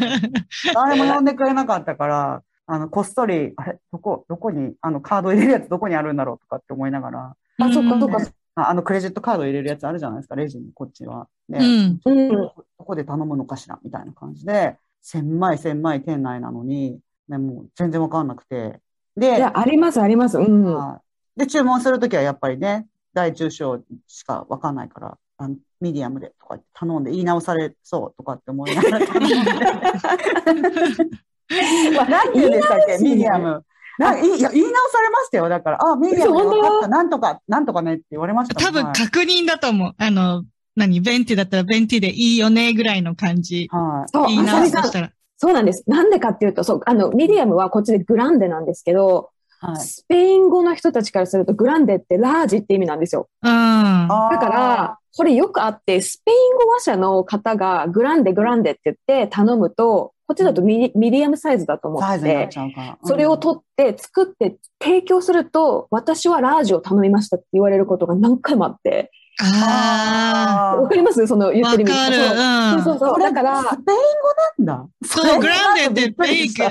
[0.74, 8.18] 誰も呼んでくれなかったから、あの、こっそり、あれ、どこ、どこに、あの、カード入れるやつどこにあるんだろうとかって思いながら、あ、そっか、そっか。
[8.56, 11.28] ああの、クレジットカード入れるやつあるじゃないですか、レジに、こっちは。
[11.48, 12.00] で、うん。
[12.04, 12.30] うん。
[12.30, 18.80] どこで頼むのかしら、みたいな感じで、狭い狭い店内なのに、ね、もう全然わかんなくて。
[19.16, 20.38] で、いや、あります、あります。
[20.38, 20.64] うん。
[20.64, 29.52] はいで、注文するときはやっぱりね、大中小しかわかんないから、あのミディアムでとかって頼んで言い直されそうとかって思いながら頼んで。
[31.96, 33.66] まあ、なんて言うんでしたっけ、ミディアム。
[33.98, 35.50] ないいや言い直されましたよ。
[35.50, 39.94] だから、あ、ミディアムで分かった、なんとか、なんとかねって言われました多分確認だと思う。
[39.98, 40.44] あの、
[40.76, 43.68] 何、ベンティだったらベンティでいいよね、ぐらいの感じ。
[43.72, 44.10] はい。
[44.12, 44.92] そう、言いあさみさん直すとし。
[44.92, 45.12] たら。
[45.38, 45.84] そうなんです。
[45.88, 49.76] なんでかっていうと、そう、あの、ミディアムはこっちでグランデなんですけど、はい。
[49.78, 53.30] スペイン語の人たちからするとグランデってラージって意味なんですよ。
[53.44, 53.50] うん。
[53.50, 62.50] だから、これよくあって、スペイン語話者の方がグランデグランデって言って頼むと、こっちだとミディミディアムサイズだと思っ、て
[63.04, 63.08] う。
[63.08, 69.12] それを取って作って提供すると、私はラージを頼みましたって言われることが何回もあって、
[69.44, 71.26] あわかります？
[71.28, 71.52] そのあ。
[71.52, 71.92] 言ってる意味。
[71.92, 72.16] わかる。
[72.16, 72.38] そうう
[72.80, 72.84] ん。
[72.84, 73.14] そうそう。
[73.14, 73.98] これだから、スペイン
[74.58, 74.90] 語なんだ。
[75.04, 76.64] そう、グランデってフェイク。
[76.64, 76.70] うん。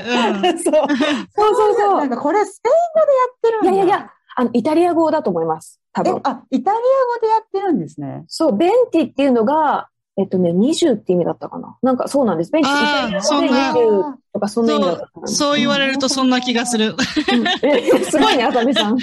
[0.59, 0.75] そう。
[0.75, 3.73] そうそうそうなんかこれスペイン語でやってるんだ。
[3.73, 5.81] いやいやいや、あの、イタリア語だと思います。
[5.93, 8.25] 多え分。、あ、イタリア語でやってるんですね。
[8.29, 9.89] そう、ベンティっていうのが、
[10.21, 11.79] えっとね、20って意味だったかな。
[11.81, 12.53] なんかそうなんです。
[12.53, 14.05] ベンティイあータリア語でそんな20
[14.35, 15.29] とかそんな意味だったかな。
[15.29, 16.89] そう言われるとそんな気がする。
[16.89, 16.97] うん
[17.63, 18.99] え すごいね、あさみさん。
[18.99, 19.03] い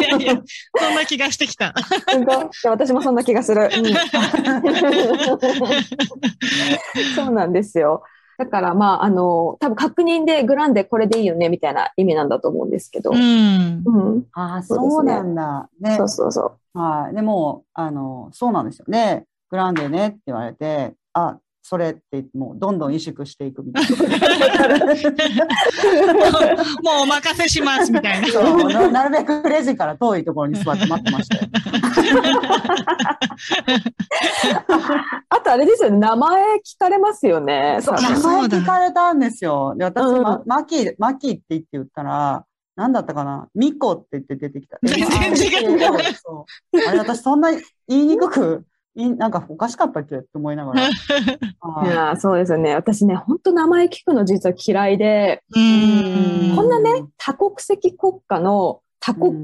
[0.00, 0.40] やいや、
[0.78, 1.74] そんな気がしてきた。
[2.06, 3.62] 本当いや私もそんな気がする。
[3.62, 3.70] うん
[7.16, 8.04] そうなんですよ。
[8.38, 13.10] だから、まあ、あの、多分確認でグランデこれでいいよね、みたいな意味なんだと思うんですけど。
[13.10, 13.82] うん。
[13.84, 14.24] うん。
[14.32, 15.68] ああ、そうなんだ。
[15.80, 16.08] ねそう。
[16.08, 16.78] そうそう。
[16.78, 17.14] はい。
[17.14, 19.26] でも、あの、そうなんですよね。
[19.52, 23.90] グランデねって言われて、あ、それって言って、もうどんどん萎縮していくみたいな。
[26.82, 28.28] もうお任せします、みたいな。
[28.28, 31.42] そうななるべくレジから遠いところに座って待ってましたよ。
[35.28, 37.76] あとあれですよね、名前聞かれますよね。
[37.82, 39.74] そう、名前聞かれたんですよ。
[39.76, 44.78] で、私、うんまマキ、マキって言って言ったら、なんだったかなミコって言って出てきた。
[44.82, 45.40] 全然違
[45.76, 45.78] う
[46.88, 50.16] あれ、私そんな言いにくく、いなんかおかしかったっけ？
[50.16, 50.88] って思いながら。
[50.88, 50.92] い
[51.60, 52.74] はいやそうですよね。
[52.74, 56.52] 私ね、本当名前聞くの実は嫌いで、うん。
[56.56, 59.34] こんなね、多国籍国家の多国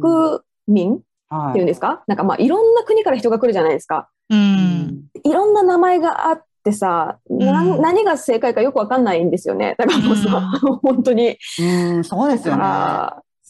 [0.67, 1.53] 民っはい。
[1.55, 4.09] ていうんですか、なんかまあいろんな国から人が来るじゃないですか。
[4.31, 5.05] うん。
[5.25, 9.75] いろんな名前があってさ、なうん何が正解かよくわかんないんですよね。
[9.79, 10.29] だからもうさ、
[10.83, 11.37] 本当に。
[11.61, 12.63] うん、そうですよね。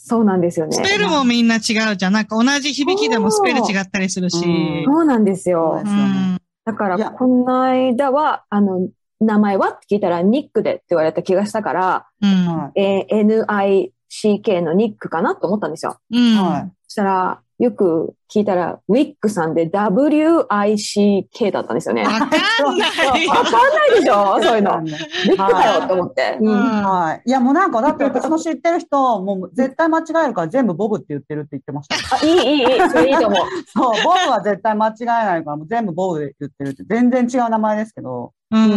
[0.09, 0.73] そうなんですよね。
[0.75, 1.59] スペルもみんな違
[1.93, 2.13] うじゃん。
[2.15, 4.39] なんか同じ響きでもスペル違ったりするし。
[4.87, 5.91] そうなんですよそうで。
[5.91, 8.89] すよねだから、この間は、あの、
[9.21, 12.47] 名前はって聞いたら、ニックでって言われた気がしたから、うん。
[12.47, 15.99] はえー NICK のニックかなと思ったんですよ。
[16.11, 16.19] うん。
[16.19, 16.37] い。
[16.37, 16.73] はい。
[16.85, 22.05] そしたら、よく聞いたら、ウィックさんで WICK だったんですよね。
[22.05, 22.39] わわかんない。
[22.63, 24.41] かんないでしょ？
[24.41, 24.81] そういうの。
[24.83, 24.93] ね
[25.27, 26.39] ウィックだよと思って。
[26.41, 27.23] うんはい。
[27.29, 31.97] いや、もうなんか、だって私の知ってる人、もう絶対間違えるから全部ボブって言ってるって言ってました。
[32.17, 32.91] あ、いい、いい、いい。
[32.91, 33.41] それいいと思う。
[33.67, 38.69] そう、ボブは絶対間違えないから、もう全部ボブで言ってるって、全然違う名前ですけど、うん。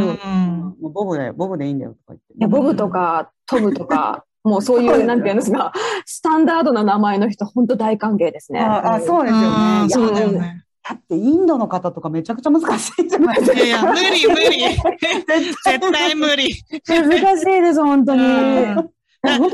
[0.82, 2.34] もうボブで、ボブでいいんだよとか言って。
[2.34, 5.72] いや、ボブとかトムとか、もうそういう、なんていうんですか、
[6.06, 8.60] スタンダードな名前の人、本当大歓迎ですね。
[8.62, 9.84] ああ、そうですようん。
[9.84, 9.90] ね。
[9.90, 10.64] そうだよね。
[10.88, 13.58] だってインドの方とかめちゃくちゃ難しいじゃないですか。
[13.58, 14.60] いやいや、無理無理。
[15.64, 16.50] 絶対無理。
[16.88, 18.22] 難しいです、本当に。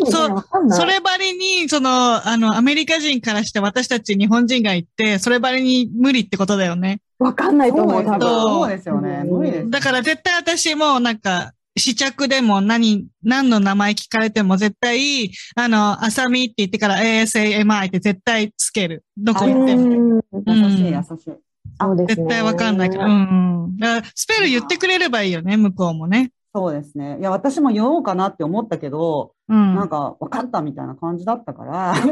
[0.09, 7.01] そうそればりに、その、あの、アメリカ人からして私たち日本人が行って、そればりに無理ってことだよね。
[7.19, 8.21] わかんないと思う、多分。
[8.21, 9.23] そうですよね。
[9.25, 9.69] うん無理です。
[9.69, 19.03] だから絶対私もなんか、試着でも何、何の名前聞かれても絶対、あの、あさみって言ってから ASAMI って絶対つける。
[19.17, 19.83] どこ行っても。
[19.83, 20.07] うん
[20.45, 21.47] 優しい、優しい。
[21.79, 22.15] そうですね。
[22.15, 23.05] 絶対わかんないから。
[23.05, 23.77] うん。
[23.77, 26.31] だからスペル言ってくれればいいよね、向こうもね。
[26.55, 27.17] そうですね。
[27.19, 29.75] いや、私も言おうかなって思ったけど、うん。
[29.75, 32.11] なんか、分かったみたいな感じだったから、 自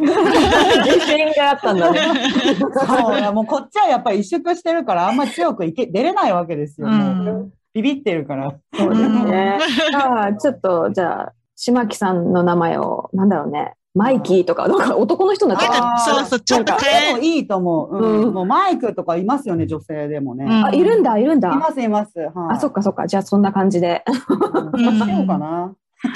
[1.06, 2.00] 信があったんだね。
[2.60, 6.88] そう、もうこっちはやっぱり萎縮してるから、あんまり強くいけ、出れないわけですよ。
[6.88, 8.56] うもうんビビってるから。
[8.74, 9.60] そうですね。
[9.94, 17.98] ああ、ちょっと、じゃあ、島木さんの名前を、なんだろうね、マイキーとか、なんか男の人になっちゃそうそう、ちょっとで変え、もいいと思う。
[17.98, 18.22] うん。
[18.28, 20.46] うんもうマイクとかいますよね、女性でもね。
[20.46, 21.52] うんあ、いるんだ、いるんだ。
[21.52, 22.18] います、います。
[22.18, 22.32] はい。
[22.52, 23.08] あ、そっかそっか。
[23.08, 24.06] じゃあ、そんな感じで。
[24.08, 25.74] しようかな。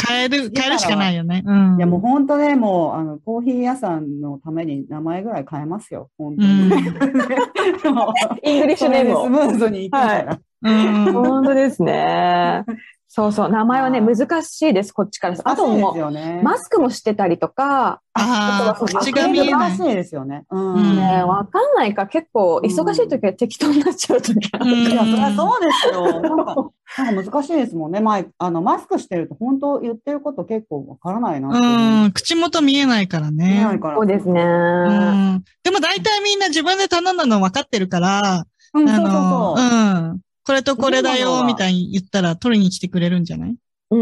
[0.08, 1.43] 変える、変えるしかないよね。
[1.45, 1.78] うん。
[1.78, 6.10] いや、もう本当ね、もう、あの、コーヒー屋さんのために名前ぐらい変えますよ。
[6.17, 6.54] 本当うに。
[8.43, 10.39] English name スムーズにいくから。
[10.62, 11.13] うん。
[11.13, 12.63] 本当ですね。
[13.12, 13.50] そうそう。
[13.50, 15.38] 名前はね、難しいです、こっちから。
[15.43, 16.45] あともすよねう、。
[16.45, 19.72] マスクもしてたりとか、ああ、こっちが見えない。
[19.72, 20.43] 難しいですよね。
[20.52, 20.74] うん。
[20.76, 24.65] うんね、わかんないか、結構、忙しい時は適当になっちゃう時ある。
[24.65, 26.22] うんいや、そりゃそうですよ。
[26.22, 26.56] なんか、
[27.00, 28.00] なんか難しいですもんね。
[28.00, 32.12] マイク、あの、マスクしてると本当言ってること結構わからないなって思うん。
[32.12, 33.63] 口元見えないからね。
[33.63, 33.95] ないから。
[33.95, 34.39] そうですね。
[34.39, 35.43] うん。
[35.63, 38.45] でも大体みんな自分で頼んだの分かってるから、
[38.76, 39.65] うん、そうあそうの、そう。
[39.65, 40.19] うん。
[40.45, 43.56] これとこれだよ、みたいに言ったら取りに来てくれるんじゃない？
[43.91, 43.97] う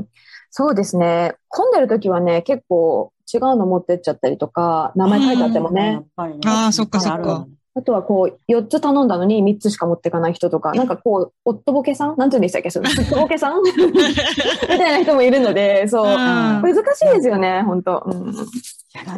[0.00, 0.06] ん。
[0.50, 1.34] そうですね。
[1.48, 6.04] 混んでる時はね、結構違うの持ってっちゃったりとか、名前書いてあってもやねね。
[6.46, 7.46] あーそっかそっか。
[7.76, 12.16] あとはこう、4つ頼んだのに3つしか持ってかない人とか、なんかこう、夫ボケさん？
[12.16, 12.70] なんて言うんでしたっけ？
[12.70, 13.60] その、夫ボケさん？
[13.66, 16.06] みたいな人もいるので、そう。
[16.06, 16.14] うん。
[16.14, 18.04] 難しいですよね、本当。
[18.06, 18.32] うん。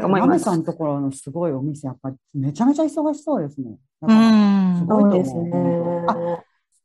[0.03, 0.45] 思います。
[0.45, 3.75] さんのところのすごいお店、やっぱりめちゃめちゃ忙しそうですもん。
[3.75, 4.87] だうからすん。
[4.87, 5.25] ごいと思う。
[5.27, 6.05] そうですね。
[6.09, 6.13] あ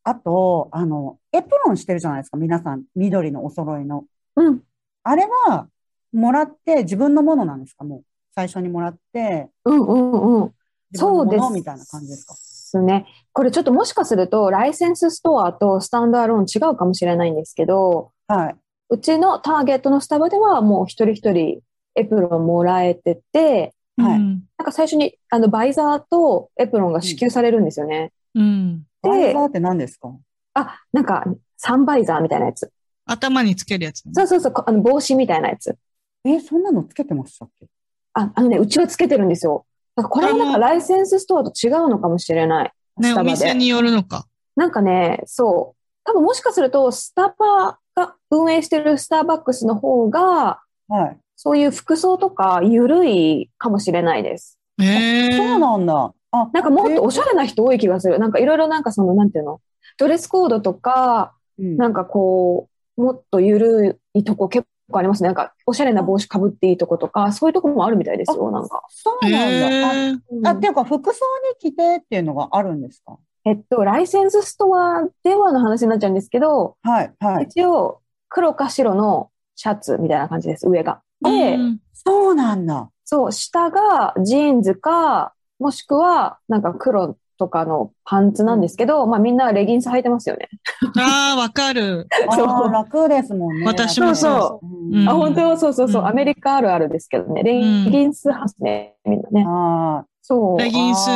[0.04, 2.84] あと、あの、エプロンしてるじゃないですか、皆さん。
[2.96, 4.06] 緑のお揃いの。
[4.36, 4.62] うん。
[5.04, 5.68] あれは、
[6.12, 7.84] もらって自分のものなんですか？
[7.84, 8.04] もう、
[8.36, 10.52] 最初にもらって、うんうんうん。
[10.94, 11.54] そうです。
[11.54, 12.34] みたいな感じですか？
[12.36, 13.06] すね。
[13.32, 18.56] これちょっともしかすると、ライセンスストアとスタンドアローン違うかもしれないんですけど、はい。
[18.90, 21.62] うちのターゲットのスタバではもう一人一人
[21.96, 28.12] エプロンもらえてて、はいうんなんか最初にあのバイザーとエプロンが支給されるんですよね。
[28.36, 28.80] うん。
[28.80, 30.14] でバイザーって何ですか？
[30.54, 31.26] あ、なんか
[31.58, 32.72] サンバイザーみたいなやつ。
[33.06, 34.12] 頭につけるやつね。
[34.14, 35.76] そうそうそう、こあの帽子みたいなやつ。
[36.24, 37.68] え、そんなのつけてましたっけ？
[38.14, 39.66] あ、あのね、うちはつけてるんですよ。
[39.96, 42.72] だからこれはなんかライセンスストアと違うのかもしれない。
[42.98, 44.28] ね、お店によるのか。
[44.56, 45.82] なんかね、そう。
[46.04, 51.18] 多分もしかすると、スタバが運営してるスターバックスの方が、はい。
[51.36, 54.60] そういう服装とか緩いかもしれないです。
[54.80, 55.38] へえ。
[55.38, 56.14] そうなんだ。
[56.32, 58.20] あ、なんかもっとおしゃれな人多い気がする。
[58.20, 59.62] なんかいろいろなんかその、なんていうの？
[59.98, 65.28] ドレスコードとか、うんなんかこう、もっと緩いとこ結構ありますね。
[65.28, 68.84] なんかおしゃれな帽子かぶっていいとことか、そういうとこもあるみたいですよ、なんか。
[68.90, 70.50] そうなんだ。
[70.50, 71.20] あっていうか、服装
[71.62, 73.18] に着てっていうのがあるんですか？
[73.44, 77.46] えっと、ライセンスストアではの話になっちゃうんですけど、はい、はい。
[77.46, 81.02] 一応、黒か白のシャツみたいな感じです、上が。
[81.22, 82.90] で、うんそうなんだ。
[83.04, 90.50] そう、下がジーンズか、もしくは、なんか黒とかのパンツなんですけど、まあみんなレギンス履いてますよね。
[90.98, 92.08] ああ、わかる。
[92.36, 93.66] そう楽ですもんね。
[93.66, 95.58] 私もそううんうんあ、本当？
[95.58, 97.44] そうそうそう、うんアメリカあるあるですけどね。
[97.44, 99.46] レギンス履くね、みんなね。
[99.48, 100.60] あそう。
[100.60, 101.10] レギンス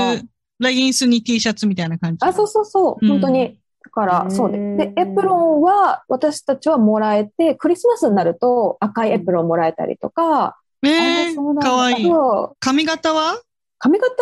[0.60, 2.26] レギンスに T シャツみたいな感じ。
[2.26, 3.60] あ、そうそうそう、うん本当に。
[3.84, 4.78] だから、そうで。
[4.78, 12.12] で、エプロンは私たちはもらえて、クリスマスになると赤いエプロンもらえたりとか、えあえかわいい。
[12.60, 13.42] 髪型は？
[13.86, 14.16] 髪型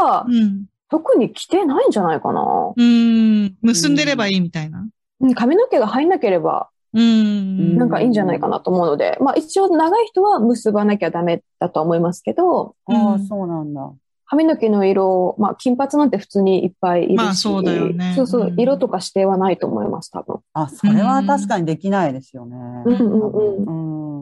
[0.00, 0.64] はうん。
[0.88, 2.72] 特に着てないんじゃないかな。
[2.76, 3.56] うん。
[3.62, 4.80] 結んでればいいみたいな。
[5.20, 7.76] うん髪の毛が入んなければうん。
[7.78, 13.92] なんかいいんじゃないかなと思うので、まあ一応長い人は結ばなきゃダメだとは思いますけど、あ、あそうなんだ。
[14.26, 17.16] 髪の毛の色、まあ金髪なんて普通にいっぱいいるし。
[17.16, 20.40] まあそうだよねそうそうう、ん色とか指定はないと思います、多分。
[20.54, 22.56] あ、それは確かにできないですよね。
[22.84, 24.21] うんうんうん。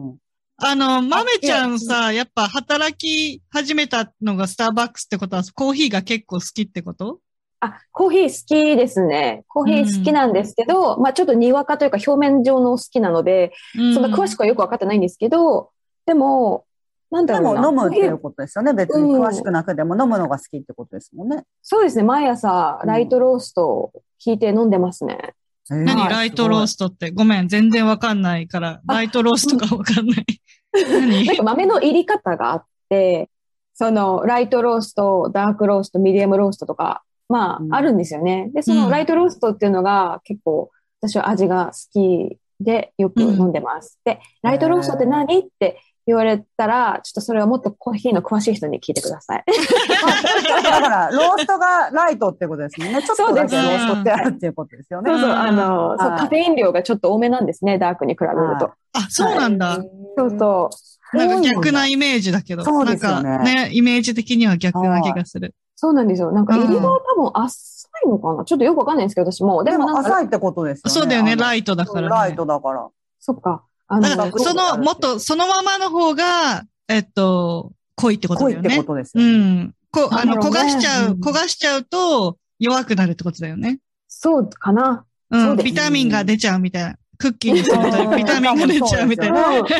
[0.63, 5.35] あの、まめちゃんさ、やっぱ働き始めたのがスターバックスってこと？
[5.35, 7.19] は、コーヒーが結構好きってこと？
[7.61, 9.43] あ、コーヒー好きですね。
[9.47, 15.71] コーヒー好きなんですけど、まあちょっとにわかというか表面上の好きなので、うんそんな詳しくはよくわかってないんですけど、
[16.05, 16.65] でも、
[17.09, 17.69] なんだでもろうな。
[17.69, 18.73] 飲むっていうことですよね。
[18.73, 21.43] 別に詳しくなくても飲むのが好きってことですもんね。
[21.63, 22.03] そうですね。
[22.03, 23.91] 毎朝、ライトローストを
[24.23, 25.33] 引いて飲んでますね。
[25.69, 27.11] 何ライトロースストって？
[27.11, 30.25] ごめん、全然わかんないから、ライトローストがわかんない。
[30.73, 31.25] 何？
[31.25, 33.29] なんか豆の入り方があって、
[33.73, 38.49] その、ライトロースト、ダークロースト、ミディアムローストとか、まうんあ、あるんですよね。
[38.53, 40.69] で、そうんのライトローストっていうのが結構、
[41.01, 43.99] 私は味が好きでよく飲んでます。
[44.03, 45.39] で、ライトローストって何？
[45.39, 49.43] って言われたら、ちょっとそれはもっとコーヒーの詳しい人に聞いてください。
[49.45, 53.01] だから、ローストがライトってこと ですね。
[53.01, 55.11] ちょっとだけローストってあるっていうことですよね。
[55.11, 58.65] そうそう、あの、そう、はいカフェイン量がちょっと多めなんですね、ダークに比べると。
[58.65, 59.77] はあ、そうなんだ。
[60.17, 60.69] そうそ
[61.13, 61.17] う。
[61.17, 62.63] なんか逆なイメージだけど。
[62.63, 65.53] そうですよねなんかね、イメージ的には逆な気がする。
[65.75, 66.31] そうなんですよ。
[66.31, 68.45] なんか入りは多分浅いのかな？
[68.45, 69.63] ちょっとよくわかんないんですけど、私も。
[69.63, 70.91] でもでも浅いってことですよね。
[70.91, 72.07] そうだよね、ライトだから、ね。
[72.09, 72.87] ライトだから。
[73.19, 73.63] そっか。
[73.93, 78.87] あのその、もっと、そのままの方が、えっと、濃いってこと濃いってだよね。
[78.87, 79.63] ことですうよね。
[79.63, 79.75] ん。
[79.91, 83.79] こあの、ね焦がしちゃう、うん焦がしちゃうと弱くなるってことだよね。
[84.07, 85.05] そうかな。
[85.29, 85.57] うん。
[85.57, 86.95] ビタミンが出ちゃうみたいな。
[87.17, 89.59] クッキーにするうんとビタミンが出ちゃうみたいな。
[89.59, 89.65] うん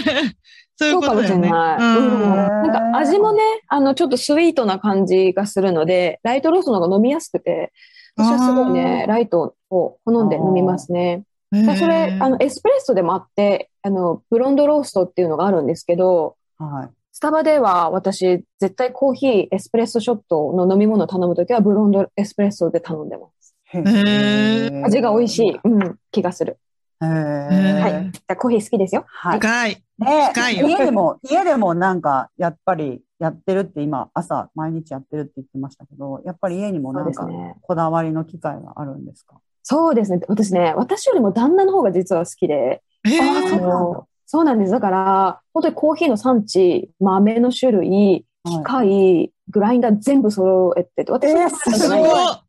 [0.82, 7.72] そういうこというんうんなんか味もね、あの、ちょっとスイートな感じがするので、ライトローストの方が飲みやすくて、
[8.16, 11.22] 私はすごいね、ライトを好んで飲みますね。
[11.54, 16.90] それ、あの、エスプレッソでもあって、あの、ブロンドローストっていうのがあるんですけど、はい。
[17.12, 23.56] スタバでは私、絶対コーヒー、エスプレッソショットの飲み物を頼むときは、ブロンドエスプレッソで頼んでます。
[23.66, 26.58] へへー味が美味しい、うん、気がする。
[27.02, 27.94] へはい。
[28.08, 28.10] え。
[28.14, 29.04] じゃあコーヒー好きですよ。
[29.08, 29.40] はい。
[29.40, 29.84] 深い。
[30.00, 37.28] ね深いよ家でも、家でもなんか、やっぱりやってるって今、朝毎日やってるって言ってましたけど、やっぱり家にもなんか。
[37.62, 39.36] こだわりの機械があるんですか？
[39.64, 40.22] そうですね。
[40.28, 44.72] 私ね、私よりも旦那の方が実は好きで、えあそうー、なんだのそうなんです。
[44.72, 52.00] だから、本当にコーヒーの産地、豆の種類、機械、グラインダー全部揃えてて、私えーじすごい。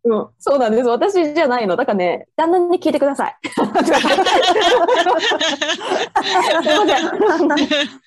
[0.04, 0.84] うん、そうなんです。
[0.88, 1.76] 私じゃないの。
[1.76, 3.36] だからね、旦那に聞いてください。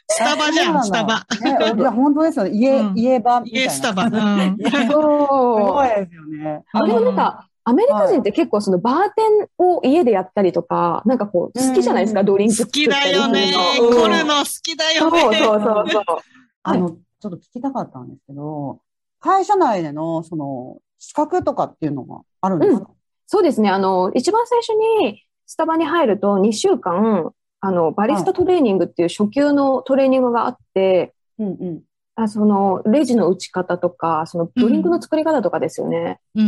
[0.07, 1.25] スタバじゃん、スタバ。
[1.41, 2.51] ね、いや、本当ですよね。
[2.51, 3.65] 家、うん家場みたいな。
[3.65, 4.03] 家スタバ。
[4.05, 4.57] うん。
[4.57, 5.85] す そごう。
[5.85, 6.63] いですよね。
[6.73, 13.53] あでもなんか、アメリカ人って結構そのバーテンを家でやったりとか、なんかこう、好きじゃないですか、うんドリンク好き作ったりだよね。
[13.81, 15.21] うん来るの好きだよね。
[15.21, 16.03] そうそうそうそう。
[16.63, 18.79] あの、ちょっと聞きたかったんですけど、
[19.19, 22.89] 会社内での、その、資格とかっていうのがあるんですか、
[23.25, 23.69] そうですね。
[23.69, 31.81] あの、一番最初にスタバに入ると2週間、あの、バリスタトレーニングっていう初級のトレーニングがあって、うんうん。
[32.17, 36.19] あその、レジの打ち方とか、そのドリンクの作り方とかですよね。
[36.33, 36.39] う。
[36.39, 36.47] うん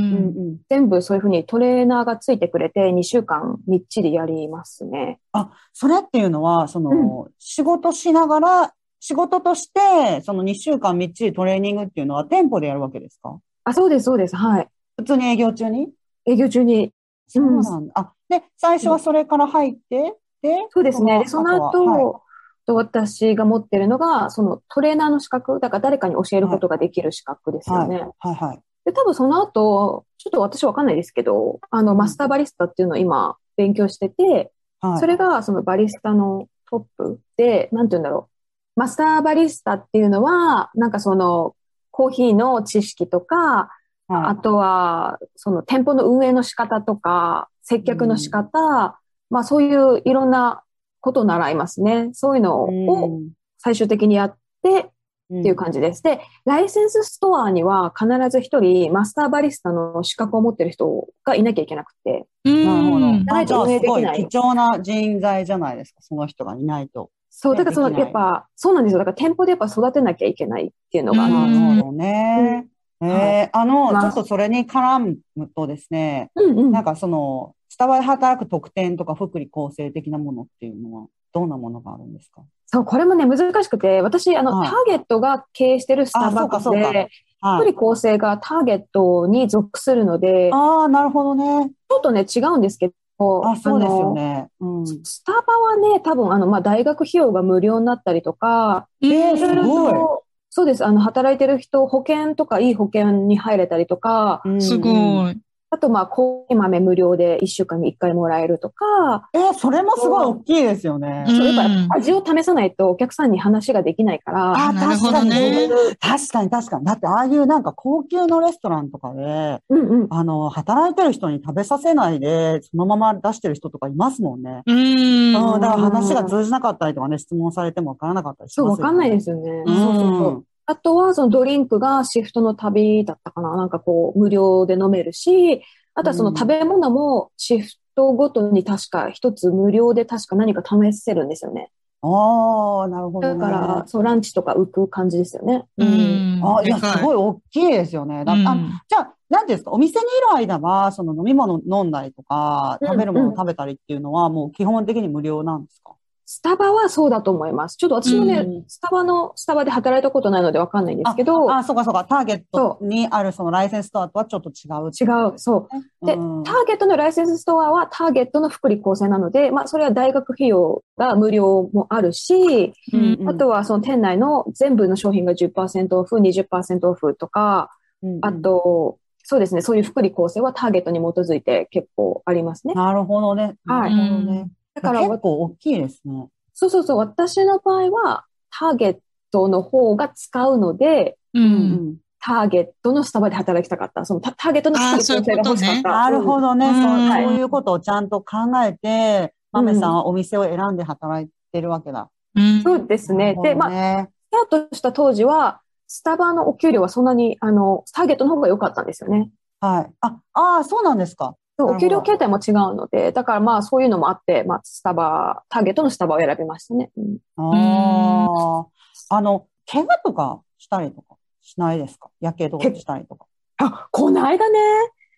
[0.53, 5.19] ん全部そういうふうにトレーナーがついてくれて2週間みっちりやりますね。
[5.33, 13.37] あ、それっていうのは、その、仕事しながら、仕事として、その2週間みっちりトレーニングっていうのは店舗でやるわけですか？
[13.65, 14.35] あ、そうです、そうです。
[14.35, 14.67] はい。
[14.95, 15.89] 普通に営業中に？
[16.25, 16.91] 営業中に。
[17.27, 17.93] そうなんだ。
[17.95, 21.19] あ、で、最初はそれから入って、で、そうですね。
[21.19, 22.21] で、その後、は
[22.67, 28.07] と私が持ってるのが、そのトレーナーの資格、だから誰かに教えることができる資格ですよね。
[28.19, 28.59] はい、はい。
[28.85, 34.51] で、多分その後、ちょっと私わかんないですけど、あの、んマスターバリスタっていうのを今勉強してて、
[34.81, 34.99] はい。
[34.99, 38.29] それがそのバリスタのトップで、なんて言うんだろ
[38.75, 38.79] う。
[38.79, 41.55] マスターバリスタっていうのは、なんかその、
[41.91, 43.71] コーヒーの知識とか、はい
[44.09, 48.99] あとは、その店舗の運営の仕方とか、接客の仕方、
[49.29, 50.63] まあそういういろんな
[50.99, 52.09] ことを習いますね。
[52.13, 53.21] そういうのを
[53.57, 54.89] 最終的にやってっ
[55.33, 56.01] っていう感じです。
[56.01, 62.25] で、ライセンスストアには必ず一人マスターバリスタの資格を持ってる人がいなきゃいけなくて。
[62.45, 62.65] うん。
[62.65, 63.45] なるほど。
[63.45, 66.01] じゃあすごい貴重な人材じゃないですか。
[66.01, 67.09] その人がいないと。
[67.29, 68.99] そう、ねだからその、やっぱ、そうなんですよ。
[68.99, 71.59] だから店舗でやっぱ育てなきゃいけないっていうのがありうんます。
[71.59, 72.67] なるほどね。
[73.01, 82.41] えーあの、まあちょっとそれに絡むとですね、うんうんなんかその、スタバで働く特典とか福利厚生的なものっていうのは、どんなものがあるんですか？
[82.65, 87.09] そう、これもね、難しくて、私、あの、はいターゲットが経営してるスタバあそうかそうかで、
[87.39, 87.71] はい。
[87.71, 91.71] 福利厚生がターゲットに属するので、ちああ、なるほどね。
[91.91, 94.47] ょっとね、違うんですけど、あ、そうですよあね。
[94.59, 94.79] うん。
[94.83, 94.87] の。
[95.03, 100.83] スタバはね、多分、あの、まあ、大学費用が無料になったりとか、えーすごいと、そうです。
[100.83, 105.37] あの、働いてる人、保険とかいい保険に入れたりとか、うんすごうんい。
[105.69, 111.25] あと、まあ、コーヒー豆無料で1週間に1回もらえるとか、えーそれもすごい大きいですよね。
[111.27, 115.69] うんそうやっぱ味を試さないとお客さんに話ができないから、あ、確かにどねね。
[115.99, 116.85] 確かに確かに。
[116.85, 120.07] だって、ああいうなんか高級のレストランとかで、うんうん。
[120.09, 124.61] あの、働いてる人に食べさせないで、そのまま出してる人とかいますもんね。
[124.65, 125.35] うん。
[125.35, 128.83] うん、だから話が通じなかったりとかね、質問されてもわからなかったりしそう、ますよね。
[128.83, 129.63] わかんないですよね。
[129.65, 130.45] うんそうそうそう。
[130.69, 135.61] あとは、そのドリンクがシフトの旅だったかななんかこう、無料で飲めるし、
[135.95, 141.71] あとはその食べ物もシフトごとに確か一つ無料で確か何か試せるんですよね。
[142.01, 143.33] ああ、なるほど、ね。
[143.33, 145.65] だから、そう、ランチとか浮く感じですよね。
[145.77, 146.27] うん。
[146.41, 148.23] あ、いや、すごい大きいですよね。
[148.25, 155.96] だうんあじゃあ、なんていうんですか、お店にいる間は、その飲み物飲んだりとか、うん食べるもの食べたりっていうのは、もう基本的に無料なんですか？
[156.29, 157.77] スタバはそうだと思います。
[157.77, 162.03] ちょっと私もね、うんスタバの、スタバで働いたことないのでわかんないんですけど、あ、そうかそうか。
[162.03, 164.91] ターゲットにあるそのライセンスストアとはちょっと違う。
[164.91, 165.69] 違う、そ
[166.01, 166.05] う。
[166.05, 177.69] で、うんターゲットのライセンスストアはターゲットの福利厚生なので、まあ、それは大学費用が無料もあるし、うんうんあとはその店内の全部の商品が10%オフ、20%オフとか、
[178.03, 182.73] うんあと、そうですね、そういう福利厚生はターゲットに基づいて結構ありますね。
[182.73, 183.55] なるほどね。
[183.65, 184.49] はいなるほどね。
[184.81, 186.29] だから、結構大きいですね。
[186.53, 188.97] そうそうそう、私の場合はターゲッ
[189.31, 191.39] トの方が使うので、う。
[191.39, 191.97] うんん。
[192.19, 194.03] ターゲットのスタバで働きたかった。
[194.03, 195.89] そのタターゲットの福利厚生が欲しかった。
[195.89, 196.47] なるほど。
[196.47, 196.67] どね。
[196.67, 202.09] うんそうはいそういうことをちゃんと考えて、マメさんはお店を選んで働いてるわけだ。
[202.35, 202.63] うん。
[202.63, 203.35] そうですね。
[203.41, 209.29] で、まあ、あ、スタートした当時は、スタバのお給料はそんなに、あの、ターゲットの方が良かったんですよね。
[209.61, 209.93] はい。
[210.01, 211.35] あ、ああ、そうなんですか。
[211.59, 216.91] お給料形態も違うので、だからまあそういうのもあって、まあスタバ、ターゲットのスタバを選びましたね。
[216.95, 218.65] うんあ
[219.09, 219.17] あ。
[219.17, 222.09] あの、怪我とかしたりとかしないですか？
[222.19, 223.25] やけどしたりとか。
[223.57, 224.59] あ、この間ね、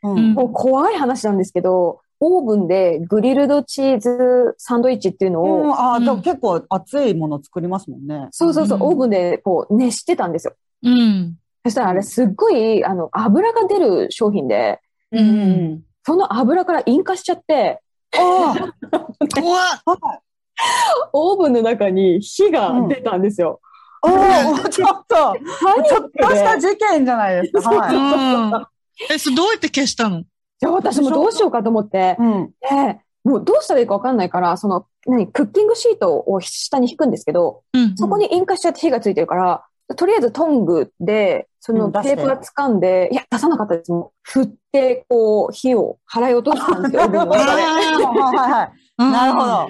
[0.04, 8.28] ううんもう怖い話なんですけど、オーブンでグリルドチーズサンドイッチっていうのを、うん、ああ、じゃあうん結構熱いもの作りますもんね。
[8.32, 10.54] そうそうそう、うんオーブンでこう熱してたんですよ。
[10.84, 11.36] うん。
[11.66, 14.80] そしたらあれすっごい、あの、油が出る商品で、
[15.12, 15.84] うんうん。
[16.10, 17.82] その油から引火しちゃって、
[18.18, 20.20] あ怖っあ、はい。
[21.14, 23.62] オーブンの中に火が出たんですよ。
[24.02, 25.36] おーちょっと、
[25.88, 27.70] ちょっとした事件じゃないですか。
[27.70, 29.14] うはい。
[29.14, 29.14] ん。
[29.14, 30.24] え、それどうやって消したの？
[30.60, 32.52] じゃあ私もどうしようかと思って、うん。
[32.60, 37.96] でもうどうしたらいいかわかんないから、その、何、クッキングシートを下に引くんですけど、うん。
[37.96, 39.64] そこに引火しちゃって火がついてるから、
[39.96, 43.92] とりあえずトングで、そのテープが掴んで、いや、出さなかったです。
[43.92, 47.42] もう振って、こう、火を払い落としたんですよ、オーブンの中で。
[47.42, 48.72] はいはいはい。
[49.00, 49.70] うんなるほど。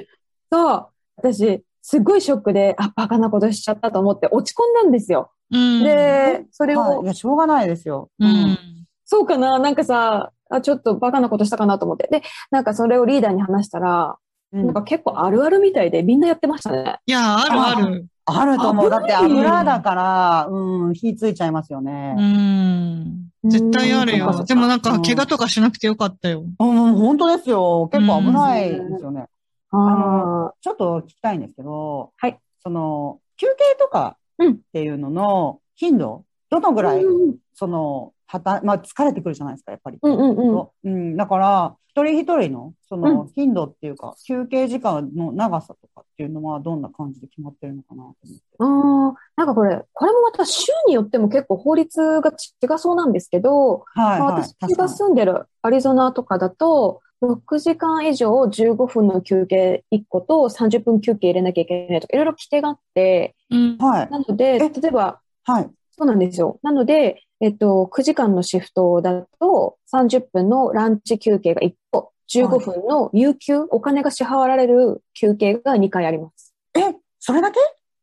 [0.51, 0.87] そう。
[1.17, 5.31] 私、すごいショックで、あ、バカなことしちゃったと思って落ち込んだんですよ。
[5.51, 5.83] うん。
[5.83, 7.03] で、それを、はい。
[7.03, 8.09] いや、しょうがないですよ。
[8.19, 8.57] うん。
[9.05, 12.07] そうかななんかさ、あ、ちょっとバカなことしたかなと思って。
[12.11, 14.17] で、なんかそれをリーダーに話したら、
[14.51, 16.97] うんなんか結構あるあるみたいでみんなやってましたね。
[17.05, 18.07] いや、あるある。
[18.29, 18.89] あると思う。
[18.89, 22.21] だって油だから、うん、火ついちゃいますよねう。
[22.21, 23.29] ん。
[23.49, 24.43] 絶対あるよ。
[24.45, 26.43] でもなんか、怪我とかしなくてよかったよ。
[26.59, 27.89] うん、本当ですよ。
[27.91, 29.27] 結構危ないですよね。
[29.71, 32.39] あちょっと聞きたいんですけど、はい。
[32.63, 36.83] その、休憩とかうんっていうのの頻度、どのぐあ。
[36.83, 39.97] らい、うんその、はた、まあ、疲れてくるじゃないですか、やっぱり。
[40.01, 40.67] うんうんうん。
[40.83, 48.43] うん、だから、一人一人の、そのう、頻度っていうか、休憩時間の長さとかっていうのは、どんな感じで決まってるのかなと思って。
[48.59, 54.43] あーなんかこれ、これもまた州によっても結構法律が違そうなんですけど、はい、まあはい。
[54.43, 54.87] 私が。
[54.89, 63.77] 住んでるアリゾナとかだと、6時間以上15分の休憩1個と30分休憩入れなきゃいけないとか、いろいろ規定があって、うん。
[63.77, 64.09] はい。
[64.09, 65.69] なので、え例えば、はい。
[65.91, 66.59] そうなんですよ。
[66.63, 76.53] なので、えっと、9時間のシフトだと、30分のランチ休憩が1個、15分の有給、お金が支払われる休憩が2回あります。
[76.75, 77.59] え、それだけ、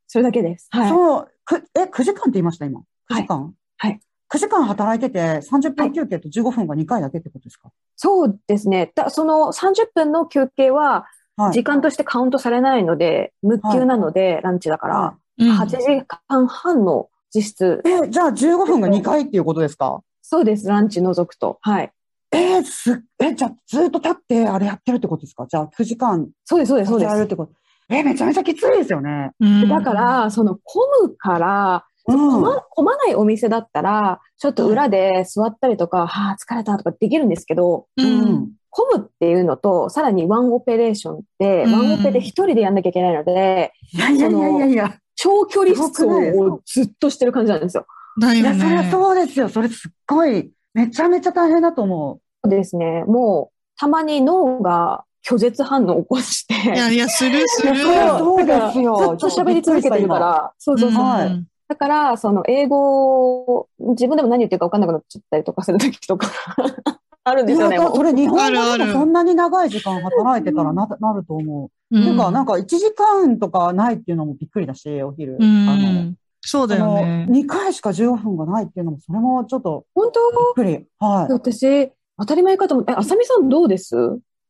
[0.07, 0.69] それだけです。
[0.71, 0.89] はい。
[0.89, 2.81] そう、く、え、9時間って言いました、今。
[3.11, 3.55] 9時間？
[3.79, 4.01] はい。
[4.29, 7.71] 9時間働いてて、30はい分休憩と15分が2回だけってことですか？
[7.95, 8.91] そうですね。
[8.95, 11.07] だその30分の休憩は、
[11.37, 11.53] はい。
[11.53, 17.83] 時間としてカウントされないので、無給なので、ランチだから、はうん8時間半の実質。
[17.85, 20.01] え、じゃあ15分が2回っていうことですか？
[20.23, 21.59] そうです、ランチ除くと。
[21.61, 21.93] はい。
[22.33, 25.47] えーす、え、じゃあずっと立ってあれやってるってことですか？
[25.49, 27.13] じゃあ9時間そうです、そうです、そうです。
[27.13, 27.53] やるってこと。
[27.89, 29.31] え、めちゃめちゃきついですよね。
[29.41, 32.19] うんだから、その混むから、うん。
[32.19, 38.03] 混ま混まないお店だったら、ちょっと裏で座ったりとか、はあ、疲れたとかできるんですけど、う。
[38.03, 38.51] うんん。
[38.71, 44.95] 混むっていうのと、さらにワンオペレーションって、うんワンオペで一人でやんなきゃいけないので、いやいやいやいやいや。
[45.17, 47.87] 長距離走をずっとしてる感じなんですよ。
[48.19, 48.61] いや、だよね。
[48.61, 49.49] そりゃそうですよ。
[49.49, 53.05] それすっごい、めちゃめちゃ大変だと思そうですね。
[53.05, 57.81] もう、たまに脳が拒絶反応を起こして、いやいや、するすいやる。
[57.81, 61.03] そうそうですよずっと喋り続けてるから、そうそうそう。
[61.03, 66.31] はいんだから、その英語を、自分でも何言ってるか分かんなくなっちゃったりとかするときとか、
[67.29, 67.49] あるんう。
[67.49, 67.77] ですよね。
[67.77, 71.97] いや、もうそれ日本語でもそんなに長い時間働いてたらな、なると思う。
[71.97, 75.35] うていうか、なんか1時間とかないっていうのもびっくりだし、お昼。
[75.35, 76.15] うあの、ん。
[76.41, 77.33] そうだよねそ。
[77.33, 80.65] の2回しか15分がないっていうのも、それもちょっと本当？
[80.65, 80.87] びっくり。
[81.01, 81.33] はい。
[81.33, 83.95] 私、当たり前かと思って、え、あさみさんどうです？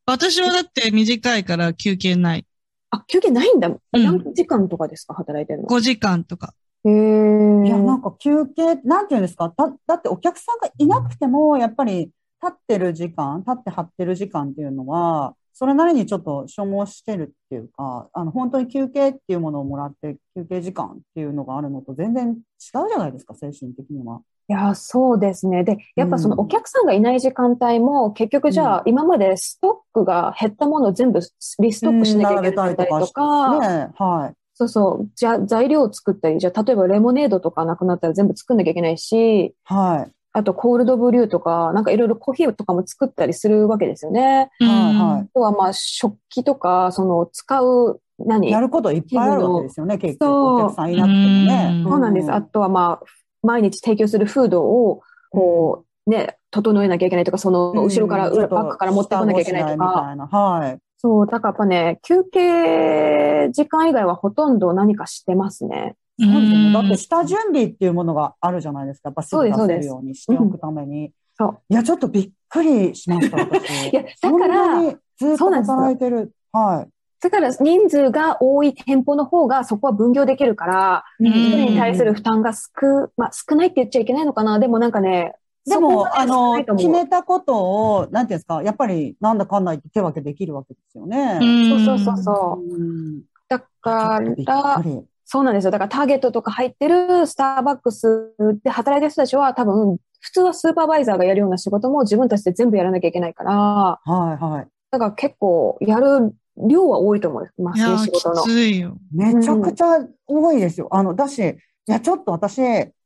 [0.05, 2.45] 私はだって短いから休憩ない。
[2.91, 3.67] あ、休憩ないんだ。
[3.67, 5.15] うん何時間とかですか？
[5.15, 6.53] 働いてるの？5時間とか。
[6.85, 9.51] へーいや、なんか休憩、なんていうんですか？
[9.57, 12.11] だ、だってお客さんがいなくても、やっぱり
[12.43, 24.21] 立ってる時間、立って張ってる時間っていうのは、それなりにちょっと消耗してるっていうか、あの、本当に休憩っていうものをもらって、休憩時間っていうのがあるのと全然違うじゃないですか、精神的には。
[24.49, 25.63] いや、そうですね。
[25.63, 31.19] で、やっぱそのうんお客さんがいない時間帯も、結局じゃあ、今までストックが減ったものを全部
[31.59, 34.33] リストックしなきゃいけなかったりとか、ねはい。
[34.53, 40.16] そうそう、じゃあ材料を作ったり、じゃあ例えばレモネードとかなくなったら全部作んなきゃいけないし、はい。
[40.37, 44.51] あとコールドブリューとか、なんかいろいろコーヒーとかも作ったりするわけですよね。
[44.59, 48.51] はいはあとはまあ食器とか、その使う、何？
[48.51, 50.25] やることいっぱいあるわけですよね、結局。
[50.25, 51.83] そうお客さんいなくてもね。
[51.83, 52.31] そうなんです。
[52.31, 53.05] あとはまあ、
[53.41, 60.03] 毎日提供するフードを、こう、ね、整えなきゃいけないとか、その後ろから、うん裏バックから持ってこなきゃいけないとか。
[60.05, 60.27] たいな。
[60.27, 60.77] はい。
[60.99, 65.95] そう、だからやっぱね、休憩時間以外はほとんど何かしてますね。
[66.19, 66.73] そうですよね。
[66.73, 69.09] だってうん下準備っていうものがあるじゃないですか。
[69.09, 71.11] やっぱすぐ出せるようにしておくために。
[71.37, 71.59] そう。
[71.69, 73.89] いや、ちょっとびっくりしました、私。
[73.93, 74.81] いや、だから、
[75.17, 76.31] ずっと働いてる。
[76.51, 76.89] はい。
[77.19, 84.59] だから人数が多い店舗の方がそこは分業できるから、人に対する負担が少、まあ少ないって言っちゃいけないのかな。
[84.59, 85.33] でもなんかね、
[85.67, 91.39] でも、あの、決めたことを、なんていうんですか、やっぱり、なんだかんだ言って手分けできるわけですよね。
[91.41, 92.73] うんそうそうそうそう。
[92.75, 95.71] うんだからく、りそうなんですよ。
[95.71, 104.09] だからターゲットとか入ってるスターバックスで働いてる人たちは多分、普通はスーパーバイザーがやるような仕事も自分たちで全部やらなきゃいけないから、はい
[104.41, 104.67] はい。
[104.89, 108.45] だから結構やる量は多いと思いますね、いやー、仕事のき。
[108.45, 108.97] ついよ。
[109.13, 110.87] めちゃくちゃ多いですよ。
[110.91, 111.55] あの、だし、い
[111.91, 112.61] や、ちょっと私、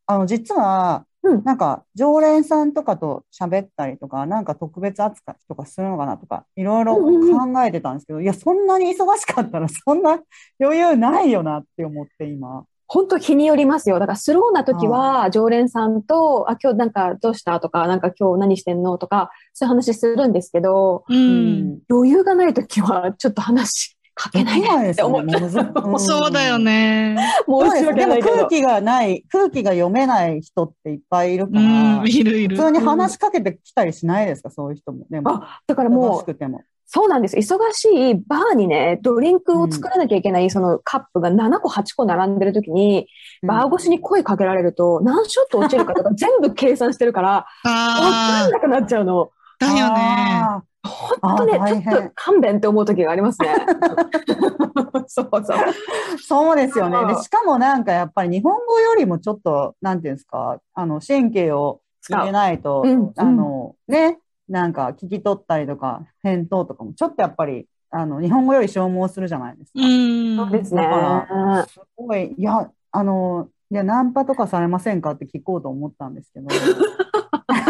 [0.05, 10.19] あの、実は、うんなんか、常連さんとかと喋ったりとか、なんか特別扱いとかするのかなとか、いろいろうんうん考えてたんですけど、いや、そんなに忙しかったら、そんな
[10.59, 12.65] 余裕ないよなって思って、今。
[12.88, 13.99] 本当日によりますよ。
[13.99, 21.13] だからスローな時は常連さんと、あ、今日なんかどうしたとか、なんか今日何してんのとか、そういう話するんですけど、う。。
[21.13, 25.34] うん余裕がない時はちょっと話かけないないですよね。
[25.36, 25.39] っ
[25.74, 26.59] て思っそうだよ。
[26.59, 27.17] ね。
[27.47, 28.36] 申しそうでも訳ないけど。
[28.38, 32.63] 空気がない、空気が読めない人っていっぱいいるかうらん、、いるいる普。
[32.63, 35.05] 通に話しかけてきたりしないですか、そういう人も。
[35.09, 36.61] でも、あ、だから忙もう、しくても。
[36.86, 37.38] そうなんです。
[37.38, 43.07] 忙しいバーにね、ドリンクを作らなきゃいけない、そのカップが7個、8個並んでる時に、
[43.47, 47.30] バー越しに声かけられると、何ショット落ちるかとか全部計算してるから、
[47.63, 49.32] わかあんなくなっちゃうの。
[49.61, 50.70] あ、だよね。
[50.84, 50.89] あ
[51.21, 53.49] 本当ねちょっと勘弁って思う時がありますね。
[55.07, 55.41] そうそう。
[55.41, 56.97] ー そうですよね。
[56.97, 64.19] うんで、しかもなんかやっぱり日本語よりもちょっと、なんていうんですか、あの、神経を入れないと、うんあの、ね、
[64.49, 69.82] なんか聞き取ったりとか、返答とかも、ちょっとやっぱり、あの、日本語より消耗するじゃないですか。
[69.82, 70.38] うん。
[70.38, 70.82] そうですね。
[70.82, 76.47] だからすごい、いや、あの、いや、ナンパとかされませんかって聞こうと思ったんですけど、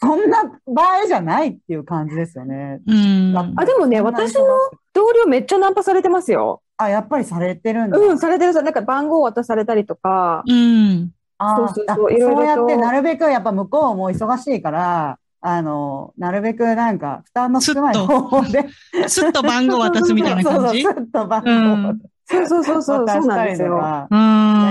[0.00, 2.80] そんな場合じゃないっていう感じですよね。
[2.86, 3.34] うん。
[3.56, 4.44] あ、でもね、私の
[4.92, 6.62] 同僚めっちゃナンパされてますよ。
[6.76, 7.98] あ、やっぱりされてるんだ。
[7.98, 11.10] うん、されてるさ、なんか番号渡されたりとか、うん。
[11.38, 18.66] あーそうそうそうあいろいろとそうやってなるべくやっぱ向こうも忙しいから、あの、なるべくなんか負担の少ない方法で。
[19.08, 20.82] すっと番号渡すみたいな感じ？
[20.84, 23.78] そうそう、すっと番号をうんそうそうそうそう、渡そうなんですよ。
[23.78, 24.18] か、うん。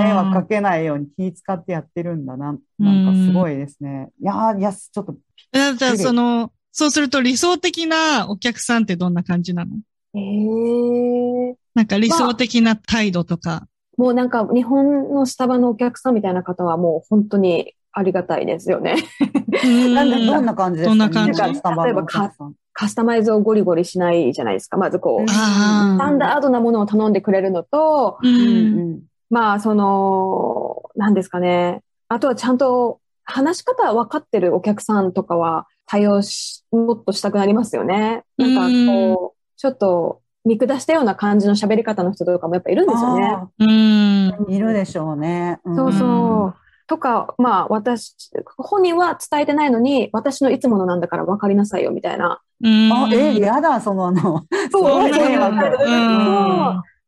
[0.04, 2.58] 迷惑かけないように気使ってやってるんだな。
[2.80, 4.10] なんかすごいですね。
[4.22, 5.16] いやー、いや、ちょっと、
[5.54, 9.72] えじゃあ、その、そうすると理想的なお客さんってどんな感じなの？
[10.16, 13.68] えー、なんか理想的な態度とか。
[13.96, 18.96] もうなんか日本のスタバのお客さんみたいな方はもう本当にありがたいですよね。
[19.94, 20.90] なんで、どんなな感じですか？
[20.90, 21.34] どんな感じ？
[21.34, 24.78] 日本のスタバのお客さんカスタマイズをゴリゴリしないじゃないですか。
[24.78, 28.28] まずこう、スあタンダードなものを頼んでくれるのと、う。
[28.28, 29.00] うんん
[29.30, 31.82] まあその、何ですかね。
[32.08, 38.24] あとはちゃんと話し方分かってるお客さんとかは対応し、もっとしたくなりますよね。
[38.38, 38.56] なん
[38.88, 43.26] かこう、ちょっと見下したような感じの喋り方の人とかもやっぱいるんですよね。
[43.28, 43.68] あうん。
[43.70, 45.60] ーいるでしょうね。
[45.68, 46.63] んそうそう。
[46.94, 48.16] とか、まあ私、
[48.56, 52.40] 本人は伝えてないのに、私のいつものなんだから分かりなさいよみたいな。
[52.62, 52.94] うん。
[52.94, 55.32] あ、え、やだ、そのあの、すそうそう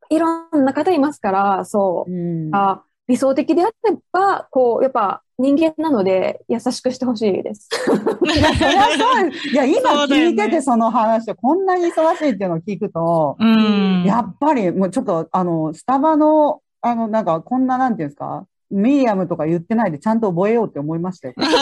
[0.09, 2.11] いろんな方いますから、そう。
[2.11, 3.73] うんあ理想的であれ
[4.11, 7.69] ば、こう、やっぱ人間なので優しくしてほしいです。
[8.35, 9.29] いや、そりゃそう。
[9.29, 14.03] いや、今聞いててその話を、こんなに忙しいっていうのを聞くと、うん。
[14.05, 21.33] やっぱりもうちょっと、あの、スタバの、あの、なんか、こんな、なんていうんですか、ミディアムとか言ってないでちゃんと覚えようって思いましたよ。
[21.37, 21.53] ミデ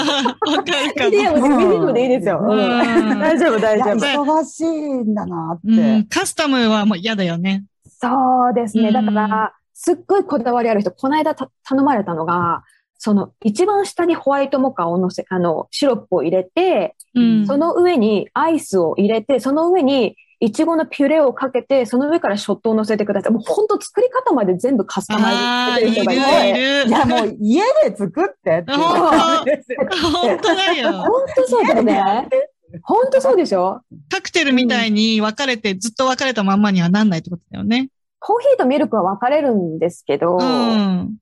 [1.21, 1.47] ィアも。
[1.47, 2.41] ムで、ミディアムでいいですよ。
[2.47, 4.23] 大丈夫、大丈夫。
[4.23, 5.67] 忙しいんだなって。
[5.67, 6.07] うん。
[6.07, 7.65] カスタムはもう嫌だよね。
[7.85, 8.89] そうですね。
[8.89, 12.63] うんだから、すっごいこだわりある人、この間た頼まれたのが、
[12.97, 17.45] その一番下にホワイトモカを乗せ、あの、シロップを入れて、うん。
[17.45, 20.15] その上にアイスを入れて、その上に
[20.45, 23.31] イチゴのピュレをかけて、その上からショットを乗せてください。
[23.31, 26.83] もう本当作り方まで全部カスタマイズしてる人がいて。
[26.83, 26.87] る。
[26.89, 29.79] いや、もう家で作ってっていう感じですよ。
[30.11, 30.91] 本当だよ。
[30.91, 32.29] 本当そうだよね。
[32.83, 33.81] 本当そうでしょ？
[34.09, 37.89] カクテルみたいに分かれて、ずっと分かれたまんまにはなんないってことだよね。
[38.19, 41.15] コーヒーとミルクは分かれるんですけど、うん。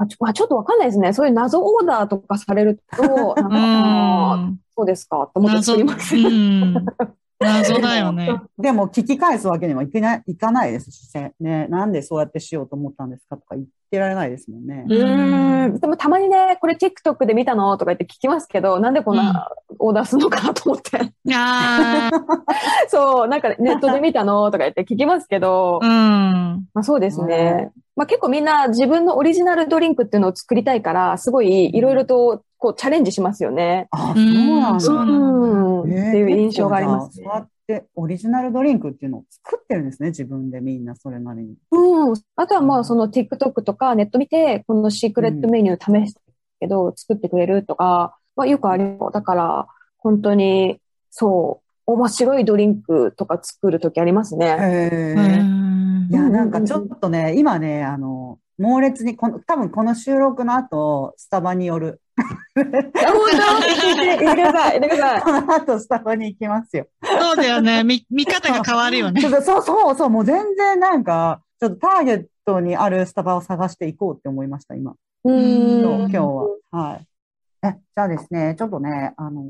[0.00, 1.12] あちょあちょっと分かんないですね。
[1.12, 3.02] そういう謎オーダーとかされると、
[3.36, 4.60] なんかうん。
[4.76, 6.16] そうですかと思って謎、作うります。
[6.16, 6.74] ん。
[7.40, 8.40] 謎だよね。
[8.58, 11.08] でも聞き返すわけにはいけない、いかないですし
[11.40, 11.66] ね。
[11.68, 14.84] なんでそうやってしようと思ったんですかとか言ってられないですもんね。
[14.88, 15.80] うーん。
[15.80, 20.98] でもたまにね、これ TikTok で見たのとか言って聞きますけど、なんでこんなオーダーするのかなと思って。
[21.32, 22.10] ああ、
[22.88, 25.88] そう、なんかネットで見たのとか言って聞きますけど、うん。
[26.74, 27.70] まあそうですね。
[27.94, 33.86] まあ結構みんな自分のオリジナルドリンクっていうのを作りたいから、すごいいろいろとこうチャレンジしますよね。
[33.90, 35.04] あ、そうなんそうだ。
[35.82, 35.90] うん。
[35.90, 41.54] ってえーいう印象がありますねオリジナルドリンクっていうのを作ってるんですね、自分でみんなそれなりに。
[41.70, 42.14] うん。
[42.36, 46.20] あとはまあその TikTok とかネット見て、このシークレットメニュー試した
[46.60, 49.12] けど、作ってくれるとか、はよくあります。
[49.12, 49.66] だから、
[49.98, 54.46] 本当に、そう、面白いドリンクとか作るときありますね。
[56.10, 62.00] いや、なんかちょっとね、今ね、あの、猛烈にこの、多分この収録の後、スタバに寄る。
[62.16, 62.22] あ
[62.54, 62.78] 本当？
[64.02, 65.22] 行ってください、行ってください。
[65.22, 66.86] この後、スタバに行きますよ。
[67.02, 67.84] そうだよね。
[67.84, 74.94] 見、見方が変わるよね そうそうそう、もう全然なんか、ちょっとターゲットにあるスタバを探していこうって思いました、今。
[75.24, 76.46] ううん今日は。
[76.70, 77.06] はい。
[77.64, 79.42] え、じゃあですね、ちょっとね、あの、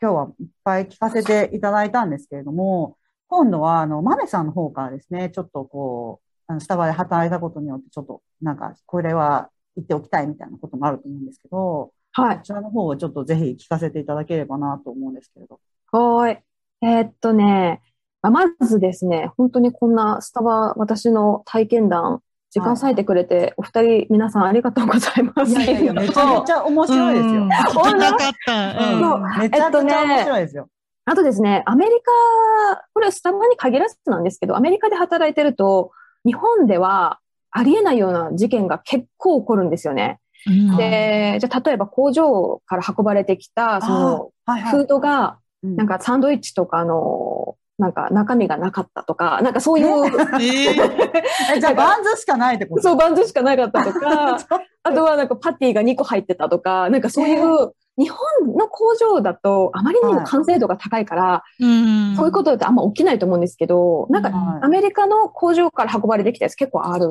[0.00, 2.96] 今日はいっぱい聞かせていただいたんですけれども、
[3.28, 12.42] 今度は、あの、マメさんの方からですね、ちょっとこう、あの、スタバで働いたことによって、ちょっと、なんか、これは言っておきたいみたいなこともあると思うんですけど、はいこ。
[12.44, 15.60] ちらの方をちょっとぜひ聞かせていただければなと思うんですけれど。
[15.92, 16.38] はーい。
[16.82, 17.82] えーっとね、
[18.22, 22.20] まあまずですね、本当にこんなスタバ、私の体験談、
[22.50, 25.52] 時間割いてくれて、お二人、皆さんありがとうございます。
[25.52, 27.32] いやいや めちゃめちゃ面白いですよ。
[27.32, 28.92] うん 聞きたかった。
[28.92, 30.68] うんそうめちゃくちゃ面白いですよ。
[31.06, 35.90] あとですね、アメリカ、これスタバに限らずなんですけど、アメリカで働いてると、
[36.24, 37.18] 日本では
[37.50, 40.18] ありえないような事件が結構起こるんですよね。
[40.46, 40.76] うん。
[40.76, 44.30] で、じゃあ例えば工場から運ばれてきた、その、
[44.70, 45.76] フードが、うん。
[45.76, 49.86] なんかサンドイッチとかの、なんか中身がなかったとか、なんかそういう、
[50.40, 51.56] えー。
[51.56, 52.82] え、じゃあ、バンズしかないってこと？
[52.82, 54.36] そう、バンズしかなかったとか、
[54.82, 58.18] あとはなんかパティが2個入ってたとか、なんかそういう、日本
[58.56, 67.06] の工場だとあまりにも完成度が高いから、うんそういうことってあんま起きないと思うんですけど、なんかはいアメリカの工場から運ばれてきたやつ結構ある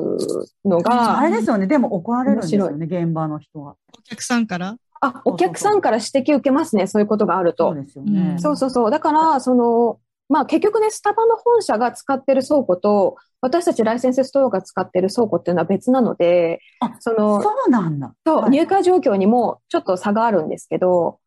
[0.64, 1.66] のが、あれですよね。
[1.66, 3.76] でも怒られるんですよね、現場の人は。
[3.98, 4.76] お客さんから？
[5.00, 7.68] あ、お客さんから指摘受けますね、そういうことがあると。
[7.68, 8.36] そうですよね。
[8.38, 8.90] そうそうそう。
[8.90, 9.98] だから、その、
[10.28, 18.14] まあ結局ね、スタバの本社が使ってる倉庫と、私たちライセンスストアが使ってる倉庫っていうのは別なので、あその、そうなんだ。
[18.26, 21.18] そう、はい入荷状況にもちょっと差があるんですけど、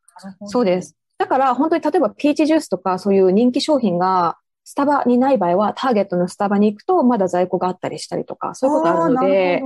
[0.45, 0.95] そうです。
[1.18, 9.62] だから本当に例えばピーチジュースとかそういう人気商品がスタバにない場合はターゲットのスタバに行くとまだ在庫があったりしたりとかそういうことあるので、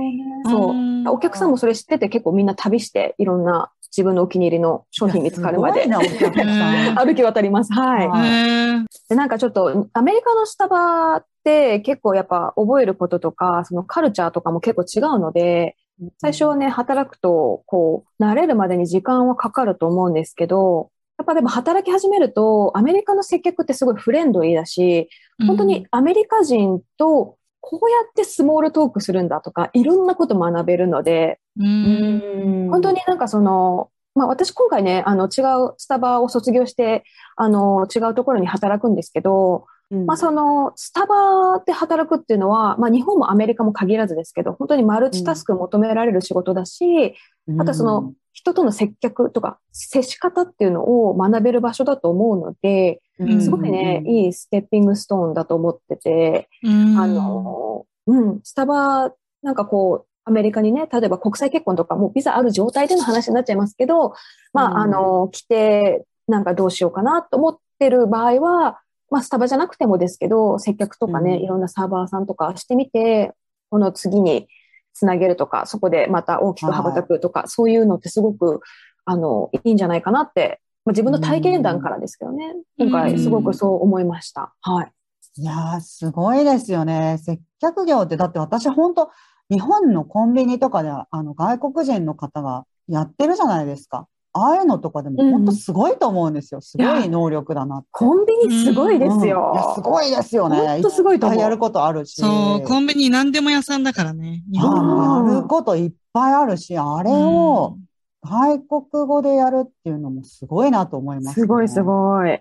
[0.46, 5.86] そううんお客さんもそれ知ってて結構みんな旅していろんな自分のお気に入りの商品見つかるまで。
[6.96, 7.72] 歩き渡ります。
[7.72, 9.08] はい。
[9.08, 15.76] で、なんかちょっと、アメリカのスタバって結構やっぱ覚えることとか、そのカルチャーとかも結構違うので、
[16.18, 25.08] 最初はね、働くと、こう、慣れるまでに時間はかかると思うんですけど、やっぱでも働き始めると、アメリカの接客ってすごいフレンドリーだし、
[25.46, 32.68] 本当にアメリカ人とこうやってスモールトークするんだとか、いろんなこと学べるので、うん。
[32.70, 37.04] 本当になんかその、まあ私今回ね、あの違うスタバを卒業して、
[37.36, 47.14] あの違うところに働くんですけど、うん、まあそのスタバで働くっていうのは、まあ日本もアメリカも限らずですけど、本当にマルチタスク求められる仕事だし、
[47.46, 47.60] うん。
[47.60, 52.98] あとはその、人との接客とか接し方っていうのを学べる場所だと思うので、うん
[53.40, 56.98] すごいね、いいステッピングストーンだと思ってて、うん。
[56.98, 59.12] あの、うん、スタバ、
[59.42, 64.14] なんかこう、アメリカにね、例えば国際結婚とかもうビザある状態での話になっちゃいますけど、
[64.52, 64.76] まうん。
[64.76, 71.42] あ、あの、来て、なんかどうしようかなと思ってる場合は、まあ、スタバじゃなくてもですけど、接客とかね、うん。
[71.42, 73.32] いろんなサーバーさんとかしてみて、
[73.70, 74.48] この次に
[74.94, 78.60] つなげるとか、そこでまた大きく羽ばたくとか、そういうのってすごく、
[79.04, 84.52] あの、いいんじゃないかなって、まあ、自分の体験談からですけどね、うん今回すごくそう思いました。
[84.62, 84.92] はい。
[85.36, 87.18] いやー、すごいですよね。
[87.22, 89.10] 接客業って、だって私本当
[89.50, 94.08] 日本のコンビニとかで、あの、外国人の方がやってるじゃないですか。
[94.34, 96.60] ああいうのとかでもうん本当すごいと思うんですよ。
[96.62, 97.88] すごい能力だなって。
[97.92, 99.72] コンビニすごいですうんいやよ。
[99.74, 100.56] すごいですよね。
[100.56, 102.20] ほんとすごいと思うっぱやることあるし。
[102.20, 104.42] そう、コンビニ何でも屋さんだからね。
[104.50, 107.76] やることいっぱいあるし、あれを
[108.24, 112.34] 外国語でやるっていうのもすごいなと思います、すごいすごい。
[112.34, 112.38] い。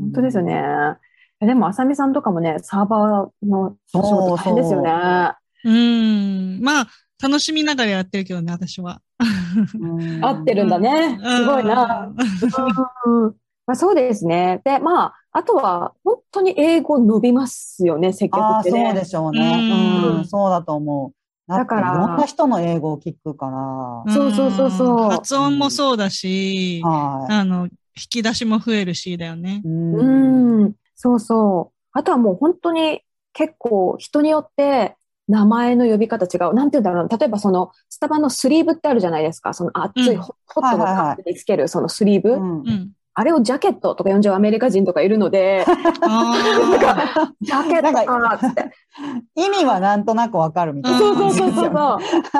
[0.00, 0.62] 本当ですよね。
[1.40, 4.90] えでも、あさみさんとかもね、サーバーの仕事大変ですよね。
[5.64, 6.60] うん。
[6.62, 6.88] まあ、
[7.22, 9.00] 楽しみながらやってるけどね、私は。
[9.80, 10.24] うん。
[10.24, 11.18] 合ってるんだね。
[11.22, 12.12] すごいな。
[13.06, 13.34] うん
[13.66, 14.60] まあ、そうですね。
[14.64, 18.84] で、まあ、あとは、本当に英語伸びますよね、接客ああ、ってね。
[18.86, 19.70] そうでしょうね。
[20.02, 21.23] うんうん、そうだと思う。
[21.46, 23.46] だからいろんな人の英語を聞くか
[24.06, 24.12] ら。
[24.12, 27.70] そうそうそうそうん発音もそうだし、はあの、引
[28.08, 29.68] き出しも増えるし、だよねい。。
[29.68, 31.74] うんうん、そうそう。
[31.92, 34.96] あとはもう本当に結構人によって
[35.28, 36.54] 名前の呼び方違う。
[36.54, 37.16] なんて言うんだろうな。
[37.16, 39.52] 例えばそのスタバのスリーブってあるじゃないですか。
[39.52, 42.32] その熱いうんホホットのはいはいはいカップにつけるそのスリーブ。
[42.32, 42.92] うんうん。
[43.16, 45.64] あれをジャケットとか呼んじゃうアメリカ人とかいるので、
[46.02, 48.72] あジャケットかーって。
[49.36, 51.72] 意味はなんとなくわかるみたいなそう感そうそうそう。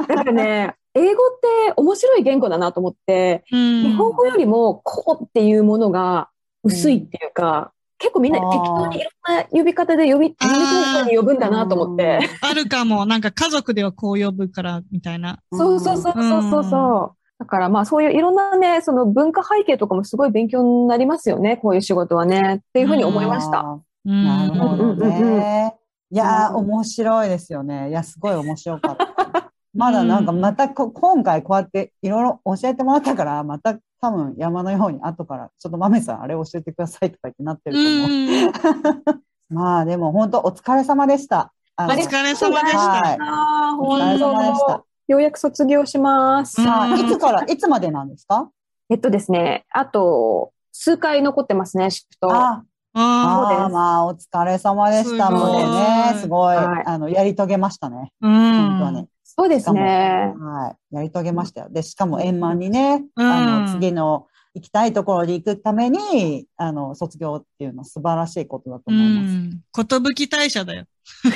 [0.08, 6.28] だからね、英語って面白い言語だなと思って、うん日本語よりもこうっていうものが
[6.64, 12.18] 薄いっていうか、結構みんな適当にいろんな呼び方で呼び、呼びたい人に呼ぶんだなと思って。
[12.40, 13.06] あるかも。
[13.06, 15.38] なんか家族ではこう呼ぶから、みたいな。
[15.52, 17.23] そうそうそうそうそうそう。
[17.44, 22.56] だからまあそういういろんなね、その文化背景とかもすごい勉強になりますよね、こういう仕事はね。
[22.56, 23.80] っていうふうに思いました。
[24.04, 25.76] なるほどうんうんうんね。
[26.10, 27.90] いやー、うん面白いですよね。
[27.90, 29.52] いや、すごい面白かった。
[29.76, 39.10] まだなんかまたこ今回こうやっていろいろ教えてもらったから、また多分山のように後から、ちょっと豆さんあれ教えてくださいとか言ってなってると思う。
[39.10, 39.22] うん
[39.54, 41.52] まあでも本当お疲れ様でした。
[41.76, 43.24] あお疲れ様でしはいた。
[43.24, 44.84] ああ、お疲れ様でした。
[45.06, 46.60] ようやく卒業します。
[46.60, 48.50] うんさあ、いつから、いつまでなんですか？
[48.90, 52.32] えっとですね、あと、数回残ってますね、シフト。
[52.32, 52.64] あ
[52.96, 55.26] あそうですあー、まあ、お疲れ様でした。
[55.26, 58.12] すごいもうね、すごい、はいあの、やり遂げましたね。
[58.22, 58.78] ーうん。
[58.78, 59.08] 本当に。
[59.24, 60.32] そうですね。
[60.38, 60.94] はい。
[60.94, 61.68] やり遂げましたよ。
[61.70, 69.34] で、しかも円満にね、うんあの、次の行きたいところに行くために、あの、卒業っていうのは素晴らしいことだとう思います。
[69.34, 69.60] ん。
[69.72, 70.84] ことぶき大社だよ。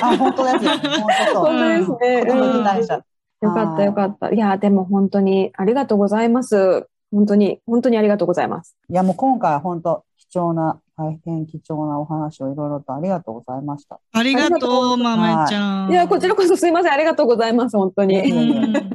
[0.01, 0.71] あ、本当ですよ。
[0.71, 1.43] 本当そう。
[1.43, 2.25] 本当ですね。
[2.25, 3.01] ことぶき大うん社。
[3.41, 4.31] よかったよかった。
[4.31, 6.87] いや、でも本当にありがとうございます。
[7.11, 8.77] 本当に、本当にありがとうございます。
[8.89, 13.99] いや、もう今回は本当、貴重な、大変貴重なお話をいろいろとありがとうございました。
[14.11, 15.91] ありがととう、う豆ちゃん。
[15.91, 16.91] いや、こちらこそすいません。
[16.91, 17.77] ありがとうございます。
[17.77, 18.19] 本当に。
[18.19, 18.73] うん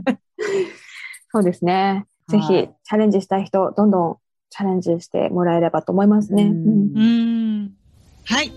[1.32, 2.07] そうですね。
[2.28, 4.16] ぜひ、はいチャレンジしたい人、どんどん
[4.51, 6.45] チャレンジしてもらえればと思いますね。
[6.45, 7.72] うん。
[8.24, 8.53] はい。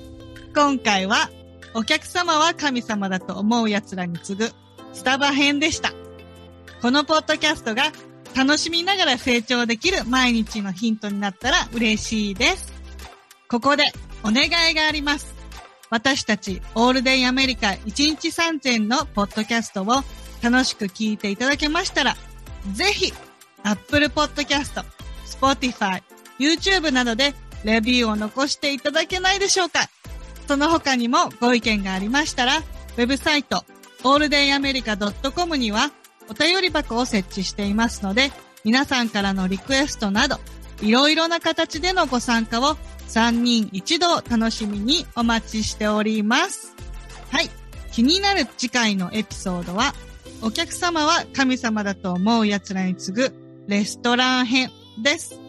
[0.54, 1.30] 今回は、
[1.74, 4.52] お客様は神様だと思う奴らに次ぐ、
[4.94, 5.94] スタバ編でした。
[6.82, 7.92] このポッドキャストが
[8.36, 12.74] 楽しみながら成長できる毎日のヒントになったら嬉しいです。
[13.50, 13.86] ここで
[14.24, 15.34] お願いがあります。
[15.90, 19.86] 私たちオールデイアメリカ1日3000のポッドキャストを
[20.42, 22.16] 楽しく聞いていただけましたら、
[22.74, 23.14] ぜひ
[23.64, 24.84] Apple Podcast、
[25.26, 26.04] Spotify、
[26.40, 27.34] YouTube などで
[27.64, 29.90] レビューを残していただけないでしょうか
[30.48, 33.66] その他にもご意見がありましたら、ウェブサイト、
[34.04, 35.91] alldayamerica.com には
[36.30, 38.32] お便り箱を設置していますので、
[38.64, 40.38] 皆さんからのリクエストなど、
[40.82, 42.76] いろいろな形でのご参加を
[43.08, 46.76] 3人一度楽しみにお待ちしております。
[47.32, 47.50] はい。
[47.91, 49.93] 気になる次回のエピソードは、
[50.41, 53.34] お客様は神様だと思う奴らに次ぐ
[53.68, 54.70] レストラン編
[55.02, 55.39] です。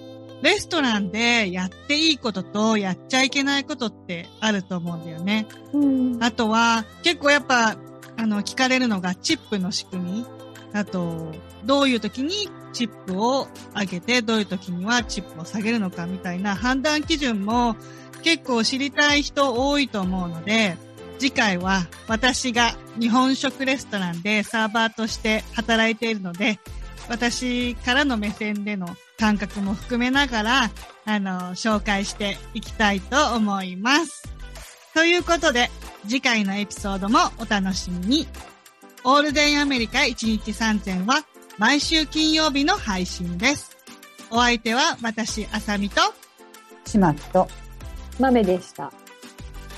[0.43, 5.47] レストランでやっていいこととやっちゃいけないことってあると思うんだよね。
[5.73, 7.77] うんあとは、結構やっぱ、
[8.19, 10.27] あの、聞かれるのがチップの仕組み。
[10.73, 11.33] あと、
[11.65, 17.77] どういう時にチップを上げて、どういう時にはチップを下げるのかみたいな判断基準も
[18.23, 20.77] 結構知りたい人多いと思うので、
[21.19, 26.59] 次回は私が日本食レストランでサーバーとして働いているので、
[27.09, 30.71] 私からの目線での感覚も含めながら、
[31.07, 34.38] あの、紹介していきたいと思います。
[34.99, 35.71] ということで、
[36.09, 38.27] 次回のエピソードもお楽しみに。
[39.05, 41.25] オールデンアメリカ1日3000は
[41.57, 43.77] 毎週金曜日の配信です。
[44.29, 46.01] お相手は私、あさみと、
[46.85, 47.47] ちまきと、
[48.19, 48.93] 豆でした。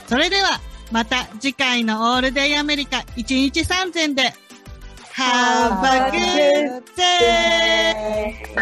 [0.06, 0.58] それでは
[0.90, 4.22] また次回のオールデンアメリカ1日3000で
[5.12, 8.56] Have a good day!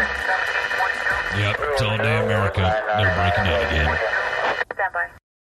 [1.37, 2.83] Yep, it's all day America.
[2.97, 3.97] They're breaking out again.
[4.73, 5.18] Stand by.